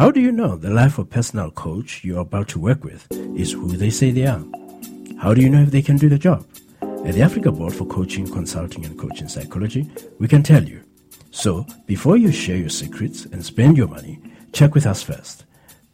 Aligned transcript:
How 0.00 0.10
do 0.10 0.18
you 0.18 0.32
know 0.32 0.56
the 0.56 0.70
life 0.70 0.96
of 0.96 1.10
personal 1.10 1.50
coach 1.50 2.02
you're 2.02 2.20
about 2.20 2.48
to 2.48 2.58
work 2.58 2.84
with 2.84 3.06
is 3.36 3.52
who 3.52 3.76
they 3.76 3.90
say 3.90 4.10
they 4.10 4.24
are? 4.24 4.42
How 5.18 5.34
do 5.34 5.42
you 5.42 5.50
know 5.50 5.60
if 5.60 5.72
they 5.72 5.82
can 5.82 5.98
do 5.98 6.08
the 6.08 6.16
job? 6.16 6.46
At 7.04 7.12
the 7.12 7.20
Africa 7.20 7.52
Board 7.52 7.74
for 7.74 7.84
Coaching, 7.84 8.26
Consulting 8.26 8.86
and 8.86 8.98
Coaching 8.98 9.28
Psychology, 9.28 9.90
we 10.18 10.26
can 10.26 10.42
tell 10.42 10.64
you. 10.64 10.82
So, 11.32 11.66
before 11.84 12.16
you 12.16 12.32
share 12.32 12.56
your 12.56 12.70
secrets 12.70 13.26
and 13.26 13.44
spend 13.44 13.76
your 13.76 13.88
money, 13.88 14.18
check 14.54 14.74
with 14.74 14.86
us 14.86 15.02
first. 15.02 15.44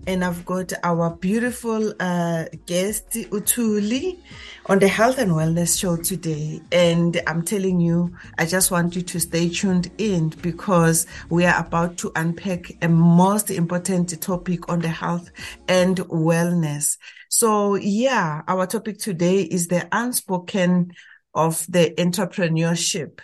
And 0.09 0.25
I've 0.25 0.45
got 0.45 0.73
our 0.85 1.11
beautiful 1.11 1.93
uh, 1.99 2.45
guest, 2.67 3.11
uThuli, 3.11 4.19
on 4.67 4.79
the 4.79 4.87
Health 4.87 5.19
and 5.19 5.33
Wellness 5.33 5.77
Show 5.77 5.97
today. 5.97 6.61
And 6.71 7.21
I'm 7.27 7.43
telling 7.43 7.81
you, 7.81 8.15
I 8.39 8.47
just 8.47 8.71
want 8.71 8.95
you 8.95 9.03
to 9.03 9.19
stay 9.19 9.49
tuned 9.49 9.91
in 9.99 10.29
because 10.43 11.09
we 11.29 11.45
are 11.45 11.59
about 11.59 11.97
to 11.99 12.13
unpack 12.15 12.71
a 12.83 12.89
most 12.89 13.51
important 13.51 14.23
topic 14.23 14.69
on 14.69 14.79
the 14.79 14.89
health 14.89 15.33
and 15.67 15.97
wellness. 15.97 16.99
So, 17.29 17.75
yeah, 17.75 18.43
our 18.47 18.69
topic 18.69 18.99
today 18.99 19.43
is 19.43 19.67
the 19.67 19.89
unspoken 19.91 20.93
of 21.35 21.67
the 21.69 21.93
entrepreneurship. 21.99 23.19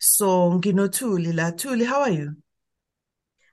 So, 0.00 0.58
Ngino 0.58 0.88
Thuli, 0.88 1.32
La 1.32 1.52
Thuli, 1.52 1.86
how 1.86 2.00
are 2.00 2.10
you? 2.10 2.36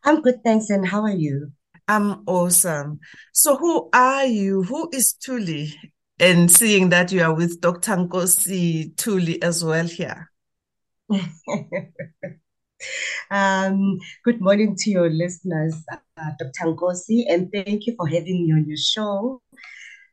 I'm 0.03 0.21
good, 0.21 0.43
thanks. 0.43 0.71
And 0.71 0.88
how 0.88 1.03
are 1.03 1.13
you? 1.13 1.51
I'm 1.92 2.23
awesome. 2.25 3.02
So, 3.34 3.58
who 3.58 3.89
are 3.92 4.25
you? 4.25 4.64
Who 4.64 4.89
is 4.94 5.14
Thuli? 5.14 5.73
And 6.22 6.50
seeing 6.50 6.88
that 6.88 7.11
you 7.11 7.22
are 7.22 7.34
with 7.34 7.59
Dr. 7.59 7.97
Nkosi 7.97 8.95
Thuli 8.95 9.44
as 9.44 9.61
well 9.61 9.86
here. 9.86 10.31
um, 13.30 14.00
good 14.23 14.39
morning 14.39 14.78
to 14.78 14.89
your 14.89 15.09
listeners, 15.09 15.84
uh, 15.92 15.97
Dr. 16.39 16.67
Nkosi, 16.67 17.25
and 17.28 17.52
thank 17.52 17.86
you 17.88 17.95
for 17.97 18.08
having 18.08 18.45
me 18.45 18.53
on 18.53 18.66
your 18.66 18.78
show. 18.78 19.42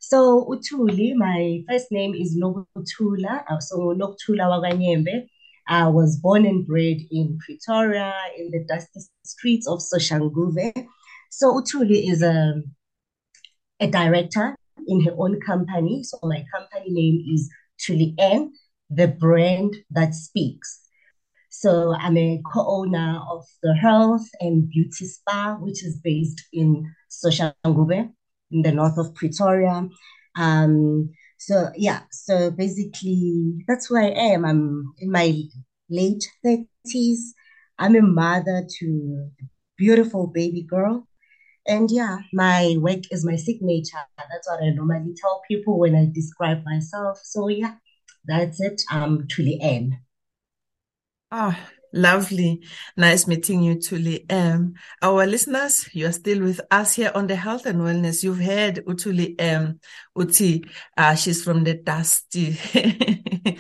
So, 0.01 0.47
uThuli, 0.51 1.15
my 1.15 1.63
first 1.69 1.93
name 1.93 2.13
is 2.13 2.37
Nokuthula. 2.37 3.45
Uh, 3.49 3.61
so, 3.61 3.95
Nokuthula 3.95 4.51
Waganyembe. 4.51 5.29
I 5.69 5.87
was 5.87 6.17
born 6.17 6.45
and 6.45 6.67
bred 6.67 6.97
in 7.13 7.39
Pretoria 7.47 8.13
in 8.37 8.51
the 8.51 8.65
dusty 8.69 9.01
streets 9.23 9.69
of 9.69 9.79
Soshanguve. 9.79 10.73
So 11.29 11.61
uThuli 11.61 12.11
is 12.11 12.23
a, 12.23 12.63
a 13.81 13.87
director 13.87 14.57
in 14.87 15.05
her 15.05 15.13
own 15.17 15.41
company. 15.41 16.03
So 16.03 16.19
my 16.23 16.45
company 16.55 16.91
name 16.91 17.25
is 17.33 17.51
Thuli 17.81 18.15
N, 18.19 18.53
the 18.91 19.09
brand 19.09 19.77
that 19.91 20.15
speaks. 20.15 20.81
So 21.51 21.95
I'm 21.95 22.17
a 22.17 22.41
co-owner 22.53 23.21
of 23.31 23.45
the 23.63 23.75
Health 23.75 24.27
and 24.41 24.69
Beauty 24.69 25.07
Spa, 25.07 25.57
which 25.61 25.85
is 25.85 25.97
based 25.97 26.43
in 26.53 26.93
Soshanguve 27.11 28.13
in 28.51 28.63
the 28.63 28.73
north 28.73 28.99
of 28.99 29.15
Pretoria. 29.15 29.89
Um, 30.37 31.11
so 31.39 31.71
yeah, 31.77 32.03
so 32.11 32.51
basically 32.51 33.65
that's 33.67 33.87
who 33.87 33.97
I 33.97 34.11
am. 34.11 34.45
I'm 34.45 34.93
in 34.99 35.11
my 35.11 35.43
late 35.91 36.25
30s. 36.45 37.19
I'm 37.79 37.97
a 37.97 38.03
mother 38.03 38.67
to 38.79 39.31
a 39.41 39.45
beautiful 39.77 40.27
baby 40.27 40.63
girl. 40.63 41.07
And 41.69 41.91
yeah, 41.91 42.21
my 42.33 42.77
work 42.79 43.03
is 43.11 43.27
my 43.27 43.37
signature. 43.37 43.99
That's 44.17 44.49
what 44.49 44.63
I 44.63 44.71
normally 44.71 45.15
tell 45.21 45.43
people 45.47 45.79
when 45.79 45.95
I 45.95 46.07
describe 46.11 46.65
myself. 46.65 47.21
So 47.23 47.49
yeah, 47.49 47.75
that's 48.27 48.59
it. 48.59 48.81
I'm 48.91 49.29
Thuli 49.29 49.59
N. 49.61 49.99
Ah, 51.31 51.69
lovely. 51.93 52.63
Nice 52.97 53.27
meeting 53.27 53.63
you, 53.63 53.77
Thuli. 53.77 54.31
Um, 54.33 54.75
our 55.03 55.27
listeners, 55.27 55.89
you 55.93 56.07
are 56.07 56.13
still 56.13 56.43
with 56.43 56.61
us 56.71 56.95
here 56.95 57.13
on 57.15 57.27
the 57.27 57.37
health 57.37 57.67
and 57.67 57.81
wellness. 57.81 58.23
You've 58.23 58.41
heard 58.41 58.85
uThuli 58.87 59.41
um 59.41 59.81
Uti, 60.19 60.65
uh, 60.97 61.15
she's 61.15 61.45
from 61.45 61.65
the 61.65 61.75
dusty 61.75 62.53
space, 62.53 63.59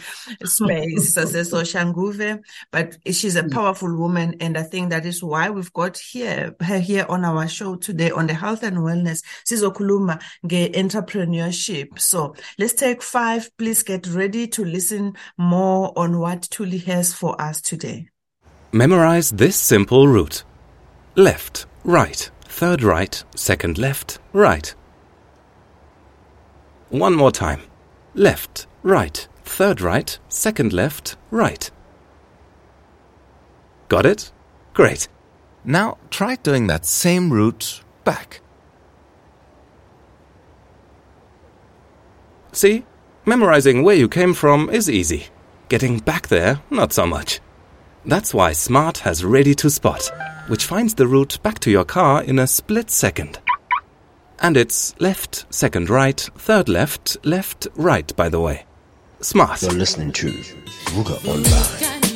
Soshanguve, 1.14 2.40
but 2.72 2.96
she's 3.06 3.36
a 3.36 3.48
powerful 3.48 3.94
woman, 3.96 4.34
and 4.40 4.58
I 4.58 4.64
think 4.64 4.90
that 4.90 5.06
is 5.06 5.22
why 5.22 5.50
we've 5.50 5.72
got 5.72 5.96
here 5.98 6.56
her 6.60 6.80
here 6.80 7.06
on 7.08 7.24
our 7.24 7.46
show 7.46 7.76
today 7.76 8.10
on 8.10 8.26
the 8.26 8.34
health 8.34 8.64
and 8.64 8.78
wellness. 8.78 9.22
Sizokuluma 9.48 10.20
nge 10.44 10.74
entrepreneurship. 10.74 11.96
So 11.98 12.34
let's 12.58 12.74
take 12.74 13.02
five. 13.02 13.50
Please 13.56 13.84
get 13.84 14.06
ready 14.08 14.48
to 14.48 14.64
listen 14.64 15.14
more 15.36 15.92
on 15.96 16.18
what 16.18 16.42
Thuli 16.42 16.82
has 16.84 17.14
for 17.14 17.40
us 17.40 17.60
today. 17.60 18.08
Memorize 18.72 19.30
this 19.30 19.56
simple 19.56 20.08
route 20.08 20.44
left, 21.14 21.64
right, 21.84 22.30
third 22.42 22.82
right, 22.82 23.24
second 23.34 23.78
left, 23.78 24.18
right. 24.34 24.74
One 26.90 27.14
more 27.14 27.32
time. 27.32 27.62
Left, 28.14 28.66
right, 28.82 29.26
third 29.42 29.80
right, 29.80 30.18
second 30.28 30.74
left, 30.74 31.16
right. 31.30 31.70
Got 33.88 34.04
it? 34.04 34.32
Great. 34.74 35.08
Now 35.64 35.96
try 36.10 36.36
doing 36.36 36.66
that 36.66 36.84
same 36.84 37.32
route 37.32 37.82
back. 38.04 38.42
See? 42.52 42.84
Memorizing 43.24 43.82
where 43.82 43.96
you 43.96 44.08
came 44.08 44.34
from 44.34 44.68
is 44.68 44.90
easy. 44.90 45.28
Getting 45.70 46.00
back 46.00 46.28
there, 46.28 46.60
not 46.70 46.92
so 46.92 47.06
much. 47.06 47.40
That's 48.04 48.32
why 48.32 48.52
Smart 48.52 48.98
has 48.98 49.24
Ready 49.24 49.54
to 49.56 49.68
Spot, 49.70 50.10
which 50.46 50.64
finds 50.64 50.94
the 50.94 51.06
route 51.06 51.38
back 51.42 51.58
to 51.60 51.70
your 51.70 51.84
car 51.84 52.22
in 52.22 52.38
a 52.38 52.46
split 52.46 52.90
second. 52.90 53.38
And 54.40 54.56
it's 54.56 54.94
left, 55.00 55.46
second 55.50 55.90
right, 55.90 56.18
third 56.36 56.68
left, 56.68 57.16
left, 57.24 57.66
right, 57.74 58.14
by 58.16 58.28
the 58.28 58.40
way. 58.40 58.64
Smart. 59.20 59.62
You're 59.62 59.72
listening 59.72 60.12
to 60.12 60.28
Vuka 60.30 61.24
Online. 61.26 62.07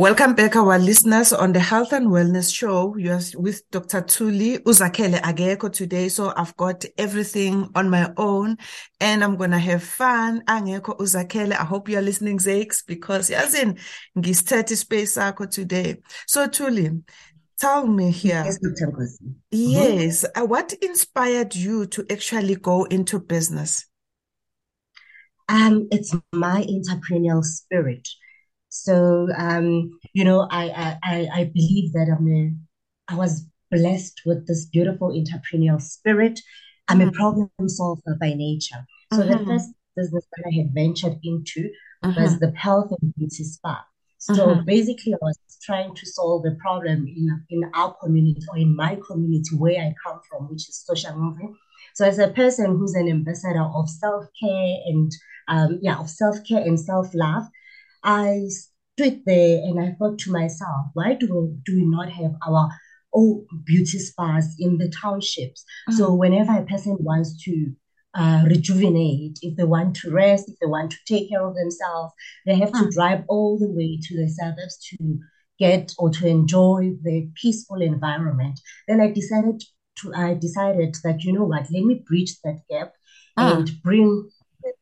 Welcome 0.00 0.32
back, 0.32 0.56
our 0.56 0.78
listeners, 0.78 1.30
on 1.30 1.52
the 1.52 1.60
Health 1.60 1.92
and 1.92 2.06
Wellness 2.06 2.54
Show. 2.54 2.96
You're 2.96 3.20
with 3.34 3.70
Dr. 3.70 4.00
Thuli 4.00 4.56
uZakhele 4.60 5.20
Ageko 5.20 5.70
today. 5.70 6.08
So 6.08 6.32
I've 6.34 6.56
got 6.56 6.86
everything 6.96 7.68
on 7.74 7.90
my 7.90 8.10
own 8.16 8.56
and 8.98 9.22
I'm 9.22 9.36
going 9.36 9.50
to 9.50 9.58
have 9.58 9.82
fun. 9.82 10.42
Angeko 10.48 10.96
uZakhele. 10.98 11.52
I 11.52 11.64
hope 11.64 11.90
you're 11.90 12.00
listening, 12.00 12.38
Zakes, 12.38 12.82
because 12.86 13.28
yazin 13.28 13.78
ngistati 14.16 14.74
space 14.74 15.18
ako 15.18 15.44
today. 15.44 15.96
So 16.26 16.46
Thuli, 16.48 17.02
tell 17.58 17.86
me 17.86 18.10
here. 18.10 18.42
Yes, 18.46 18.58
Dr. 18.58 19.06
Yes. 19.50 20.24
uh, 20.34 20.46
What 20.46 20.72
inspired 20.80 21.54
you 21.54 21.84
to 21.88 22.06
actually 22.10 22.54
go 22.54 22.84
into 22.84 23.20
business? 23.20 23.84
Um, 25.50 25.88
it's 25.92 26.14
my 26.32 26.64
entrepreneurial 26.64 27.44
spirit. 27.44 28.08
So 28.70 29.28
um, 29.36 29.90
you 30.14 30.24
know, 30.24 30.48
I, 30.50 30.96
I 31.02 31.28
I 31.40 31.44
believe 31.52 31.92
that 31.92 32.08
I'm 32.16 32.28
a 32.28 33.12
I 33.12 33.16
was 33.16 33.46
blessed 33.70 34.22
with 34.24 34.46
this 34.46 34.66
beautiful 34.66 35.10
entrepreneurial 35.10 35.80
spirit. 35.80 36.40
I'm 36.88 37.00
a 37.00 37.06
Mhm. 37.06 37.14
problem 37.14 37.50
solver 37.66 38.16
by 38.20 38.32
nature. 38.34 38.86
So 39.12 39.22
the 39.26 39.36
Mhm. 39.38 39.46
first 39.46 39.70
business 39.96 40.24
that 40.36 40.44
I 40.46 40.54
had 40.56 40.72
ventured 40.74 41.18
into 41.22 41.70
Mhm. 42.02 42.16
was 42.22 42.38
the 42.38 42.52
health 42.56 42.92
and 43.00 43.14
beauty 43.14 43.44
spa. 43.44 43.84
So 44.18 44.54
Mhm. 44.54 44.66
basically, 44.66 45.14
I 45.14 45.18
was 45.20 45.38
trying 45.62 45.94
to 45.94 46.06
solve 46.06 46.44
a 46.46 46.54
problem 46.56 47.06
in 47.08 47.44
in 47.50 47.70
our 47.74 47.94
community 48.02 48.42
or 48.50 48.56
in 48.58 48.74
my 48.76 48.96
community 49.06 49.56
where 49.56 49.80
I 49.80 49.94
come 50.04 50.20
from, 50.28 50.48
which 50.48 50.68
is 50.68 50.84
Soshanguve. 50.88 51.54
So 51.94 52.04
as 52.06 52.18
a 52.18 52.28
person 52.28 52.76
who's 52.76 52.94
an 52.94 53.08
ambassador 53.08 53.62
of 53.62 53.88
self 53.88 54.26
care 54.40 54.76
and 54.86 55.10
um, 55.48 55.78
yeah, 55.82 55.98
of 55.98 56.08
self 56.08 56.36
care 56.46 56.60
and 56.62 56.78
self 56.78 57.08
love, 57.14 57.44
I 58.02 58.46
stood 58.48 59.22
there 59.26 59.58
and 59.64 59.80
I 59.80 59.96
thought 59.98 60.18
to 60.20 60.32
myself, 60.32 60.86
why 60.94 61.14
do 61.14 61.26
we, 61.26 61.56
do 61.64 61.76
we 61.76 61.84
not 61.84 62.10
have 62.10 62.34
our 62.46 62.70
all 63.12 63.44
beauty 63.64 63.98
spas 63.98 64.54
in 64.58 64.78
the 64.78 64.88
townships. 64.88 65.64
Mm. 65.88 65.94
So 65.94 66.14
whenever 66.14 66.52
a 66.52 66.64
person 66.64 66.96
wants 67.00 67.42
to 67.44 67.72
uh, 68.14 68.44
rejuvenate, 68.46 69.38
if 69.42 69.56
they 69.56 69.64
want 69.64 69.96
to 69.96 70.10
rest, 70.10 70.48
if 70.48 70.58
they 70.60 70.66
want 70.66 70.90
to 70.92 70.98
take 71.06 71.28
care 71.28 71.44
of 71.44 71.54
themselves, 71.54 72.12
they 72.46 72.56
have 72.56 72.72
to 72.72 72.84
mm. 72.84 72.90
drive 72.90 73.24
all 73.28 73.58
the 73.58 73.70
way 73.70 73.98
to 74.02 74.16
the 74.16 74.28
suburbs 74.28 74.78
to 74.90 75.18
get 75.58 75.92
or 75.98 76.10
to 76.10 76.26
enjoy 76.26 76.92
the 77.02 77.30
peaceful 77.40 77.82
environment. 77.82 78.58
Then 78.88 79.00
I 79.00 79.10
decided 79.10 79.62
to 79.98 80.14
I 80.14 80.34
decided 80.34 80.96
that 81.04 81.22
you 81.22 81.32
know 81.32 81.44
what, 81.44 81.70
let 81.70 81.84
me 81.84 82.02
bridge 82.06 82.36
that 82.44 82.60
gap 82.70 82.94
ah. 83.36 83.56
and 83.56 83.70
bring 83.82 84.30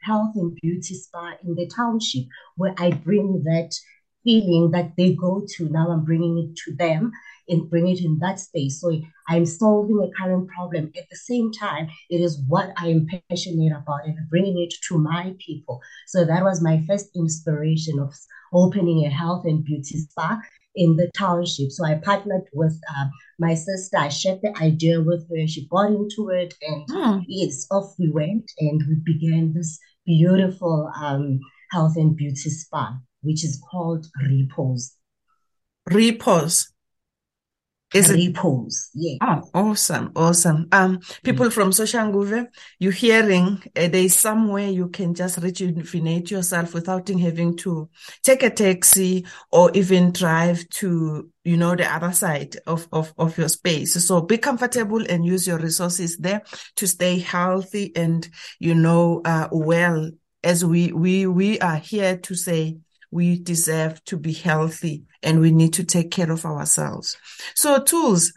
health 0.03 0.33
and 0.37 0.55
beauty 0.57 0.95
spa 0.95 1.35
in 1.45 1.55
the 1.55 1.67
township 1.67 2.25
where 2.57 2.75
I 2.79 2.91
bring 2.91 3.43
that 3.45 3.73
feeling 4.25 4.71
that 4.73 4.93
they 4.97 5.15
go 5.15 5.45
to. 5.57 5.69
Now 5.69 5.91
I'm 5.91 6.05
bringing 6.05 6.39
it 6.39 6.57
to 6.65 6.75
them 6.75 7.13
and 7.49 7.71
bring 7.71 7.89
it 7.89 8.05
in 8.05 8.19
that 8.19 8.39
space. 8.39 8.81
So 8.81 9.01
I'm 9.29 9.47
solving 9.47 9.99
a 10.01 10.23
current 10.23 10.49
problem. 10.49 10.93
At 10.97 11.09
the 11.11 11.17
same 11.17 11.51
time, 11.53 11.89
it 12.11 12.21
is 12.21 12.43
what 12.47 12.73
I 12.77 12.89
am 12.89 13.07
passionate 13.31 13.73
about 13.73 14.05
and 14.05 14.17
bringing 14.29 14.59
it 14.59 14.75
to 14.89 14.99
my 14.99 15.35
people. 15.39 15.81
So 16.07 16.25
that 16.25 16.45
was 16.45 16.63
my 16.63 16.83
first 16.87 17.11
inspiration 17.17 17.99
of 17.99 18.15
opening 18.53 19.07
a 19.07 19.11
health 19.11 19.45
and 19.47 19.65
beauty 19.65 19.99
spa 19.99 20.41
in 20.75 20.97
the 20.97 21.11
township. 21.17 21.71
So 21.71 21.85
I 21.85 21.95
partnered 21.97 22.49
with 22.53 22.79
uh, 22.97 23.07
my 23.39 23.55
sister. 23.55 23.99
I 23.99 24.09
shared 24.09 24.41
the 24.43 24.57
idea 24.61 25.01
with 25.01 25.29
her. 25.31 25.47
She 25.47 25.67
bought 25.71 25.91
into 25.91 26.29
it, 26.31 26.55
and 26.63 26.85
yes, 27.27 27.67
off 27.71 27.95
we 27.99 28.11
went, 28.11 28.51
and 28.59 28.83
we 28.89 28.97
began 29.05 29.53
this 29.55 29.79
beautiful 30.07 30.91
um, 31.01 31.41
health 31.71 31.97
and 31.97 32.17
beauty 32.17 32.51
spa, 32.51 32.99
which 33.23 33.45
is 33.45 33.63
called 33.71 34.07
Repose. 34.27 34.95
Repose. 35.87 36.73
Is 37.95 38.11
it 38.11 38.17
Repose, 38.17 38.91
yeah. 38.93 39.17
Oh, 39.23 39.49
awesome, 39.55 40.13
awesome. 40.15 40.69
Um, 40.73 41.01
people 41.23 41.51
from 41.51 41.71
Soshanguve, 41.71 42.47
you're 42.79 42.93
hearing 42.93 43.63
uh, 43.75 43.89
there's 43.89 44.15
somewhere 44.15 44.69
you 44.69 44.89
can 44.89 45.15
just 45.15 45.39
rejuvenate 45.39 46.31
yourself 46.31 46.75
without 46.75 47.09
having 47.09 47.57
to 47.59 47.89
take 48.23 48.43
a 48.43 48.51
taxi 48.51 49.25
or 49.51 49.71
even 49.73 50.13
drive 50.13 50.69
to, 50.69 51.31
you 51.45 51.57
know, 51.57 51.75
the 51.75 51.91
other 51.91 52.13
side 52.13 52.57
of, 52.67 52.87
of, 52.93 53.15
of 53.17 53.39
your 53.39 53.49
space. 53.49 53.95
So 54.07 54.21
be 54.21 54.37
comfortable 54.37 55.03
and 55.09 55.25
use 55.25 55.47
your 55.47 55.59
resources 55.59 56.19
there 56.19 56.43
to 56.77 56.87
stay 56.87 57.19
healthy 57.19 57.93
and, 57.97 58.29
you 58.59 58.75
know, 58.75 59.23
uh, 59.25 59.49
well, 59.51 60.11
as 60.45 60.63
we, 60.63 60.93
we, 60.93 61.27
we 61.27 61.59
are 61.61 61.77
here 61.77 62.19
to 62.19 62.35
say, 62.35 62.77
we 63.11 63.39
deserve 63.39 64.05
to 64.05 64.17
be 64.17 64.33
healthy 64.33 65.05
and 65.23 65.41
we 65.41 65.51
need 65.51 65.73
to 65.75 65.85
take 65.85 66.11
care 66.11 66.31
of 66.31 66.45
ourselves. 66.45 67.17
So 67.55 67.83
tools, 67.83 68.33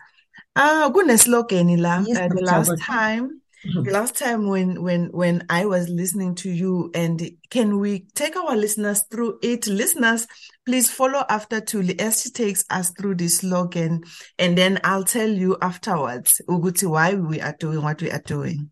uh, 0.55 0.91
kuneslogan 0.91 1.79
la 1.79 2.03
Yes, 2.05 2.17
uh, 2.17 2.27
the 2.27 2.41
last 2.41 2.81
time 2.81 3.41
Mhm. 3.63 3.85
the 3.85 3.91
last 3.91 4.15
time 4.17 4.47
when 4.47 4.81
when 4.81 5.09
when 5.11 5.45
I 5.47 5.65
was 5.65 5.87
listening 5.87 6.33
to 6.35 6.49
you 6.49 6.89
and 6.95 7.21
can 7.51 7.77
we 7.77 8.07
take 8.15 8.35
our 8.35 8.55
listeners 8.55 9.03
through 9.11 9.37
it 9.43 9.67
listeners 9.67 10.25
please 10.65 10.89
follow 10.89 11.23
after 11.29 11.61
Thuli 11.61 11.99
as 12.01 12.23
she 12.23 12.31
takes 12.31 12.65
us 12.71 12.89
through 12.89 13.15
this 13.15 13.37
slogan 13.37 14.03
and 14.39 14.57
then 14.57 14.79
I'll 14.83 15.03
tell 15.03 15.29
you 15.29 15.57
afterwards 15.61 16.41
ukuthi 16.49 16.89
why 16.89 17.13
we 17.13 17.39
are 17.39 17.55
doing 17.59 17.83
what 17.83 18.01
we 18.01 18.09
are 18.09 18.23
doing 18.25 18.71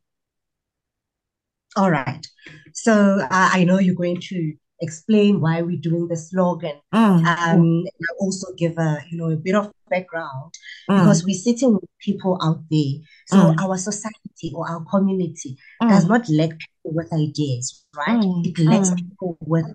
All 1.75 1.91
right. 1.91 2.25
So 2.73 3.19
uh, 3.21 3.27
I 3.29 3.63
know 3.63 3.77
you're 3.77 3.93
going 3.93 4.19
to 4.19 4.53
explain 4.81 5.41
why 5.41 5.61
we're 5.61 5.79
doing 5.81 6.07
the 6.07 6.17
slogan. 6.17 6.77
Mm, 6.93 7.25
Um, 7.25 7.59
and 7.85 7.87
also 8.19 8.47
give 8.57 8.77
a 8.77 8.99
you 9.09 9.17
know 9.17 9.29
a 9.29 9.35
bit 9.37 9.55
of 9.55 9.71
background 9.89 10.53
mm, 10.89 10.97
because 10.97 11.23
we're 11.25 11.33
sitting 11.47 11.73
with 11.73 11.89
people 11.99 12.37
out 12.43 12.61
there. 12.69 12.93
So 13.27 13.37
Mm. 13.37 13.61
our 13.63 13.77
society 13.77 14.51
or 14.53 14.69
our 14.69 14.83
community 14.85 15.57
does 15.81 16.05
mm, 16.05 16.09
not 16.09 16.29
lack 16.29 16.51
people 16.59 16.91
with 16.97 17.11
ideas, 17.13 17.85
right? 17.97 18.19
Mm, 18.19 18.45
It 18.47 18.57
lacks 18.59 18.89
mm. 18.91 18.97
people 18.97 19.37
with 19.41 19.65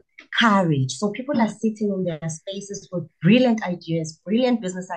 courage. 0.41 0.93
So 0.93 1.11
people 1.11 1.41
are 1.41 1.49
sitting 1.49 1.89
in 1.97 2.05
their 2.05 2.29
spaces 2.29 2.89
with 2.93 3.05
brilliant 3.21 3.63
ideas, 3.63 4.21
brilliant 4.25 4.61
business 4.61 4.89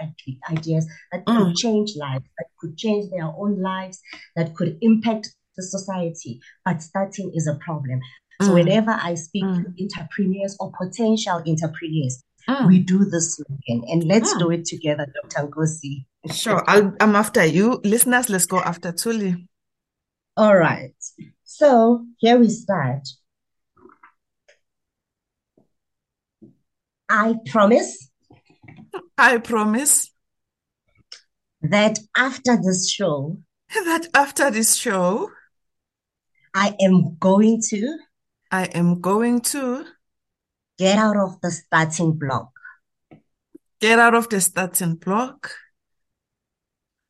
ideas 0.49 0.87
that 1.11 1.25
could 1.25 1.55
change 1.55 1.91
lives, 1.95 2.25
that 2.37 2.47
could 2.59 2.77
change 2.77 3.09
their 3.11 3.25
own 3.25 3.59
lives, 3.61 3.99
that 4.35 4.55
could 4.55 4.77
impact 4.81 5.29
the 5.57 5.63
society. 5.63 6.39
But 6.65 6.81
starting 6.81 7.31
is 7.33 7.47
a 7.47 7.55
problem. 7.55 7.99
So 8.41 8.49
Mm. 8.49 8.53
whenever 8.53 8.91
I 8.91 9.15
speak 9.15 9.43
to 9.43 9.49
Mm. 9.49 9.81
entrepreneurs 9.81 10.55
or 10.59 10.71
potential 10.71 11.41
entrepreneurs, 11.45 12.23
Mm. 12.47 12.67
we 12.67 12.79
do 12.79 13.03
this 13.05 13.35
slogan 13.35 13.83
and 13.89 14.03
let's 14.03 14.33
Mm. 14.33 14.39
do 14.39 14.51
it 14.51 14.65
together, 14.65 15.05
Dr. 15.21 15.47
Nkosi. 15.47 16.05
Sure, 16.31 16.63
I'll, 16.67 16.93
I'm 16.99 17.15
after 17.15 17.43
you. 17.45 17.81
Listeners, 17.83 18.29
let's 18.29 18.45
go 18.45 18.59
after 18.59 18.91
Thuli. 18.91 19.47
All 20.35 20.55
right. 20.55 20.93
So 21.43 22.05
here 22.17 22.37
we 22.37 22.49
start. 22.49 23.07
I 27.09 27.35
promise 27.45 28.09
I 29.17 29.37
promise 29.39 30.11
that 31.61 31.97
after 32.15 32.57
this 32.61 32.89
show, 32.89 33.37
that 33.73 34.07
after 34.13 34.51
this 34.51 34.75
show, 34.75 35.31
I 36.53 36.75
am 36.81 37.15
going 37.19 37.61
to 37.69 37.97
I 38.51 38.65
am 38.65 39.01
going 39.01 39.41
to 39.41 39.85
get 40.77 40.97
out 40.97 41.17
of 41.17 41.41
the 41.41 41.51
starting 41.51 42.13
block. 42.13 42.51
get 43.79 43.99
out 43.99 44.15
of 44.15 44.27
the 44.29 44.41
starting 44.41 44.95
block. 44.95 45.51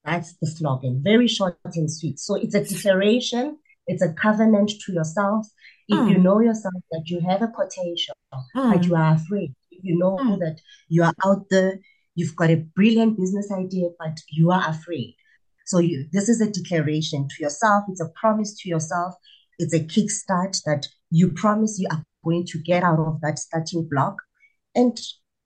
That's 0.03 0.35
the 0.41 0.47
slogan. 0.47 1.01
Very 1.03 1.27
short 1.27 1.57
and 1.65 1.91
sweet. 1.91 2.19
So 2.19 2.35
it's 2.35 2.55
a 2.55 2.63
declaration, 2.63 3.57
it's 3.87 4.01
a 4.01 4.13
covenant 4.13 4.71
to 4.85 4.93
yourself. 4.93 5.47
If 5.87 5.99
you 6.09 6.17
Mm. 6.17 6.23
know 6.23 6.39
yourself 6.39 6.73
that 6.91 7.03
you 7.07 7.19
have 7.21 7.41
a 7.41 7.47
potential, 7.47 8.15
but 8.31 8.81
Mm. 8.81 8.87
you 8.87 8.95
are 8.95 9.13
afraid, 9.15 9.53
you 9.71 9.97
know 9.97 10.17
Mm. 10.17 10.39
that 10.39 10.59
you 10.89 11.03
are 11.03 11.13
out 11.25 11.45
there, 11.49 11.79
you've 12.15 12.35
got 12.35 12.49
a 12.49 12.55
brilliant 12.75 13.17
business 13.17 13.51
idea, 13.51 13.89
but 13.99 14.17
you 14.29 14.51
are 14.51 14.67
afraid. 14.69 15.15
So 15.65 15.79
you, 15.79 16.07
this 16.11 16.29
is 16.29 16.39
a 16.41 16.49
declaration 16.49 17.27
to 17.27 17.43
yourself. 17.43 17.83
It's 17.89 18.01
a 18.01 18.09
promise 18.21 18.53
to 18.61 18.69
yourself. 18.69 19.15
It's 19.59 19.73
a 19.73 19.79
kickstart 19.79 20.61
that 20.65 20.87
you 21.09 21.31
promise 21.31 21.79
you 21.79 21.87
are 21.91 22.03
going 22.23 22.45
to 22.47 22.59
get 22.59 22.83
out 22.83 22.99
of 22.99 23.21
that 23.21 23.39
starting 23.39 23.87
block 23.89 24.17
and 24.75 24.99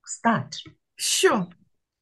start. 0.04 0.56
Sure. 0.96 1.48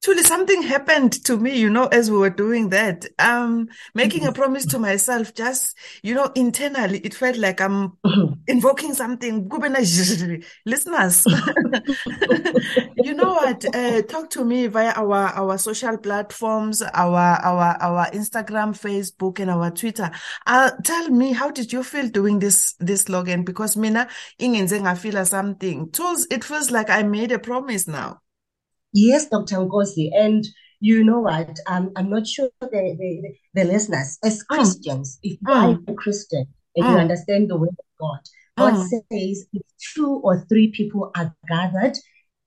Truly, 0.03 0.23
something 0.23 0.63
happened 0.63 1.13
to 1.25 1.37
me, 1.37 1.59
you 1.59 1.69
know, 1.69 1.85
as 1.89 2.11
we 2.11 2.17
were 2.17 2.31
doing 2.31 2.71
that. 2.71 3.05
Um, 3.19 3.69
making 3.95 4.25
a 4.25 4.33
promise 4.33 4.65
to 4.67 4.79
myself, 4.79 5.35
just, 5.35 5.77
you 6.03 6.15
know, 6.15 6.33
internally, 6.35 7.01
it 7.01 7.13
felt 7.13 7.37
like 7.37 7.61
I'm 7.61 7.99
invoking 8.47 8.95
something. 8.95 9.47
Listeners, 10.65 11.25
you 12.97 13.13
know 13.13 13.35
what? 13.35 13.63
Uh, 13.75 14.01
talk 14.03 14.31
to 14.31 14.43
me 14.43 14.69
via 14.69 14.93
our 14.93 15.27
our 15.35 15.59
social 15.59 15.99
platforms, 15.99 16.81
our 16.81 17.39
our 17.45 17.77
our 17.83 18.11
Instagram, 18.13 18.73
Facebook, 18.73 19.39
and 19.39 19.51
our 19.51 19.71
Twitter. 19.71 20.11
Uh, 20.47 20.71
tell 20.83 21.11
me, 21.11 21.33
how 21.33 21.51
did 21.51 21.75
you 21.75 21.83
feel 21.83 22.09
doing 22.09 22.39
this 22.39 22.73
this 22.81 23.03
slogan? 23.03 23.45
Because 23.45 23.77
mina 23.77 24.09
ingenze 24.41 24.81
ngafeel 24.81 25.27
something. 25.27 25.91
Tools, 25.91 26.27
it 26.31 26.43
feels 26.43 26.71
like 26.71 26.89
I 26.89 27.03
made 27.03 27.33
a 27.33 27.39
promise 27.39 27.87
now. 27.87 28.21
Yes, 28.93 29.29
Dr. 29.29 29.57
Nkosi. 29.57 30.11
And 30.15 30.45
you 30.81 31.05
know 31.05 31.21
what? 31.21 31.59
Um, 31.67 31.93
I'm 31.97 32.11
not 32.11 32.27
sure 32.27 32.49
the, 32.61 32.69
the, 32.71 33.35
the 33.55 33.65
listeners, 33.65 34.19
as 34.25 34.43
Mm. 34.45 34.47
Christians, 34.49 35.19
if 35.23 35.39
you 35.41 35.53
are 35.53 35.69
Mm. 35.75 35.89
a 35.89 35.95
Christian 35.95 36.47
and 36.77 36.87
you 36.87 36.95
Mm. 36.95 37.01
understand 37.01 37.51
the 37.51 37.57
word 37.57 37.71
of 37.79 37.85
God, 37.99 38.21
God 38.57 38.75
Mm. 38.75 38.89
says, 38.89 39.47
if 39.53 39.63
two 39.95 40.21
or 40.25 40.45
three 40.49 40.71
people 40.73 41.11
are 41.17 41.35
gathered, 41.49 41.97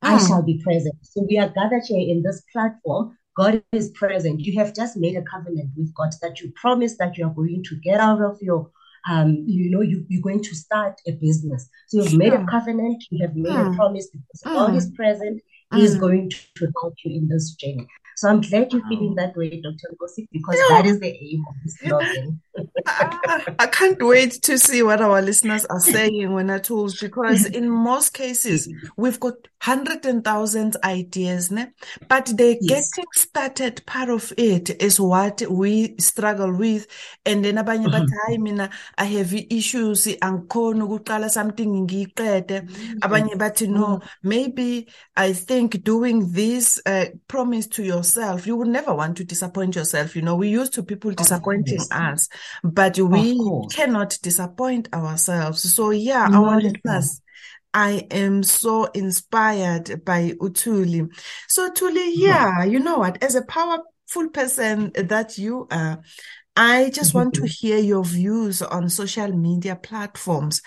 I 0.02 0.16
Mm. 0.16 0.28
shall 0.28 0.42
be 0.42 0.62
present. 0.64 0.96
So 1.04 1.26
we 1.30 1.38
are 1.38 1.50
gathered 1.50 1.84
here 1.86 2.06
in 2.10 2.24
this 2.24 2.42
platform. 2.52 3.18
God 3.36 3.64
is 3.72 3.90
present. 3.92 4.42
You 4.42 4.60
have 4.60 4.76
just 4.76 4.98
made 4.98 5.16
a 5.16 5.24
covenant 5.24 5.72
with 5.78 5.94
God 5.96 6.12
that 6.22 6.40
you 6.42 6.52
promise 6.56 6.98
that 6.98 7.18
you 7.18 7.26
are 7.26 7.34
going 7.34 7.64
to 7.64 7.76
get 7.82 8.00
out 8.00 8.22
of 8.22 8.38
your 8.42 8.70
um, 9.10 9.44
you 9.46 9.70
know, 9.70 9.82
you, 9.82 10.06
you're 10.08 10.22
going 10.22 10.42
to 10.42 10.56
start 10.56 10.96
a 11.06 11.12
business. 11.12 11.68
So 11.88 11.98
you've 11.98 12.14
made 12.14 12.32
a 12.32 12.46
covenant, 12.46 13.04
you 13.12 13.20
have 13.26 13.36
made 13.36 13.54
a 13.54 13.66
Mm. 13.66 13.76
promise 13.76 14.08
because 14.08 14.42
God 14.46 14.76
is 14.76 14.90
Mm. 14.92 14.96
present. 14.96 15.42
Is 15.78 15.96
Mm. 15.96 16.00
going 16.00 16.30
to 16.30 16.72
help 16.80 16.96
you 17.04 17.16
in 17.16 17.28
this 17.28 17.52
journey. 17.52 17.88
So 18.16 18.30
I'm 18.30 18.42
glad 18.42 18.72
you're 18.72 18.88
feeling 18.88 19.16
that 19.16 19.36
way, 19.36 19.50
Dr. 19.62 19.88
Nkosi, 19.94 20.28
because 20.32 20.60
that 20.70 20.86
is 20.86 21.00
the 21.00 21.08
aim 21.08 21.44
of 21.50 21.56
this 21.64 21.78
slogan. 21.80 22.42
Ah, 22.86 23.44
I 23.60 23.68
can't 23.68 24.02
wait 24.02 24.34
to 24.44 24.58
see 24.58 24.84
what 24.84 25.02
our 25.02 25.22
listeners 25.22 25.66
are 25.66 25.80
saying 25.80 26.34
when 26.34 26.50
I 26.50 26.60
tools 26.60 26.96
because 26.96 27.46
in 27.46 27.70
most 27.70 28.14
cases 28.14 28.70
we've 28.98 29.20
got 29.20 29.36
hundreds 29.62 30.06
and 30.06 30.24
thousands 30.24 30.76
ideas, 30.84 31.50
ne? 31.50 31.68
But 32.10 32.26
the 32.26 32.58
Yes. 32.62 32.92
getting 32.92 33.10
started 33.16 33.86
part 33.86 34.10
of 34.10 34.34
it 34.38 34.82
is 34.82 35.00
what 35.00 35.42
we 35.50 35.96
struggle 36.00 36.54
with. 36.54 36.86
And 37.26 37.44
then 37.46 37.56
abanye 37.56 37.88
bathi 37.90 38.12
hayi 38.28 38.40
mina 38.40 38.70
I 38.98 39.06
have 39.06 39.34
issues 39.34 40.06
angikhoni 40.06 40.82
ukuqala 40.86 41.30
something 41.30 41.88
ngiyiqede. 41.88 42.70
Abanye 43.02 43.36
bathi 43.36 43.68
no, 43.70 44.02
maybe 44.22 44.88
I 45.16 45.34
think 45.34 45.84
doing 45.84 46.32
this 46.34 46.82
uh, 46.86 47.06
promise 47.28 47.68
to 47.68 47.84
yourself. 47.84 48.46
You 48.46 48.58
would 48.58 48.68
never 48.68 48.94
want 48.94 49.18
to 49.18 49.24
disappoint 49.24 49.76
yourself. 49.76 50.16
You 50.16 50.22
know, 50.22 50.36
we 50.36 50.50
used 50.50 50.74
to 50.74 50.84
people 50.84 51.12
disappointing 51.12 51.78
course. 51.78 51.92
us, 51.92 52.30
but 52.64 52.98
we 53.00 53.40
cannot 53.72 54.18
disappoint 54.22 54.94
ourselves. 54.94 55.74
So 55.74 55.92
yeah, 55.92 56.28
Not 56.28 56.44
our 56.44 56.62
listeners, 56.62 57.22
I 57.74 58.08
am 58.12 58.44
so 58.44 58.86
inspired 58.86 60.06
by 60.06 60.32
uThuli. 60.40 61.10
So 61.48 61.72
Thuli, 61.72 62.12
yeah, 62.16 62.64
you 62.64 62.80
know 62.80 62.98
what? 63.00 63.24
As 63.24 63.36
a 63.36 63.44
powerful 63.46 64.30
person 64.32 64.92
that 64.96 65.38
you 65.38 65.68
are, 65.72 66.02
I 66.56 66.92
just 66.92 67.16
want 67.16 67.34
to 67.36 67.48
hear 67.48 67.80
your 67.80 68.04
views 68.04 68.62
on 68.62 68.90
social 68.90 69.32
media 69.32 69.76
platforms 69.76 70.62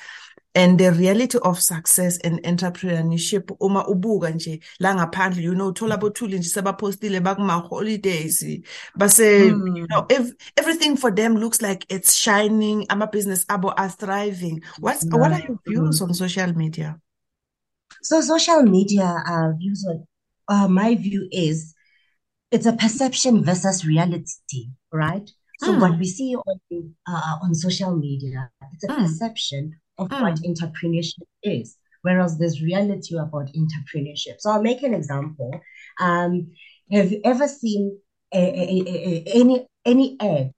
and 0.57 0.79
the 0.81 0.91
reality 0.93 1.39
of 1.43 1.61
success 1.61 2.19
and 2.25 2.41
entrepreneurship 2.45 3.51
uma 3.61 3.87
ubuka 3.89 4.31
nje 4.31 4.61
la 4.81 4.95
ngaphandle 4.95 5.43
you 5.43 5.55
know 5.55 5.69
uthola 5.69 5.97
bothuli 5.97 6.39
nje 6.39 6.49
sebapostile 6.49 7.21
bakuma 7.21 7.55
holidays 7.55 8.45
base 8.97 9.47
you 9.47 9.87
know 9.91 10.07
ev 10.09 10.33
everything 10.57 10.97
for 10.97 11.15
them 11.15 11.37
looks 11.37 11.63
like 11.63 11.87
it's 11.95 12.15
shining 12.17 12.87
ama 12.89 13.07
business 13.07 13.45
abo 13.49 13.73
are 13.77 13.91
thriving 13.91 14.61
what's 14.81 15.07
what 15.13 15.33
are 15.33 15.45
your 15.49 15.59
views 15.67 16.03
on 16.03 16.15
social 16.15 16.53
media 16.57 16.97
So 18.03 18.21
social 18.21 18.63
media 18.63 19.09
uh, 19.27 19.53
views 19.59 19.85
on 19.89 20.07
uh, 20.49 20.69
my 20.69 20.95
view 20.95 21.29
is 21.33 21.75
it's 22.53 22.67
a 22.67 22.73
perception 22.73 23.43
versus 23.45 23.85
reality, 23.87 24.71
right? 24.93 25.29
So 25.59 25.73
Mm. 25.73 25.81
what 25.81 25.99
we 25.99 26.07
see 26.07 26.37
on 26.37 26.61
uh, 27.09 27.35
on 27.43 27.55
social 27.55 27.97
media, 27.97 28.51
it's 28.73 28.85
a 28.85 28.89
Mm. 28.89 29.03
perception 29.03 29.81
of 29.99 30.11
what 30.11 30.35
entrepreneurship 30.43 31.23
is, 31.43 31.77
whereas 32.03 32.39
there's 32.39 32.63
reality 32.63 33.17
about 33.17 33.49
entrepreneurship. 33.55 34.37
So 34.39 34.51
I'll 34.51 34.63
make 34.63 34.83
an 34.83 34.95
example. 34.95 35.51
Um, 36.01 36.53
have 36.91 37.11
you 37.13 37.21
ever 37.25 37.49
seen 37.49 37.99
a, 38.35 38.39
a- 38.39 38.85
a- 38.89 39.25
any 39.41 39.67
any 39.85 40.17
ad 40.21 40.53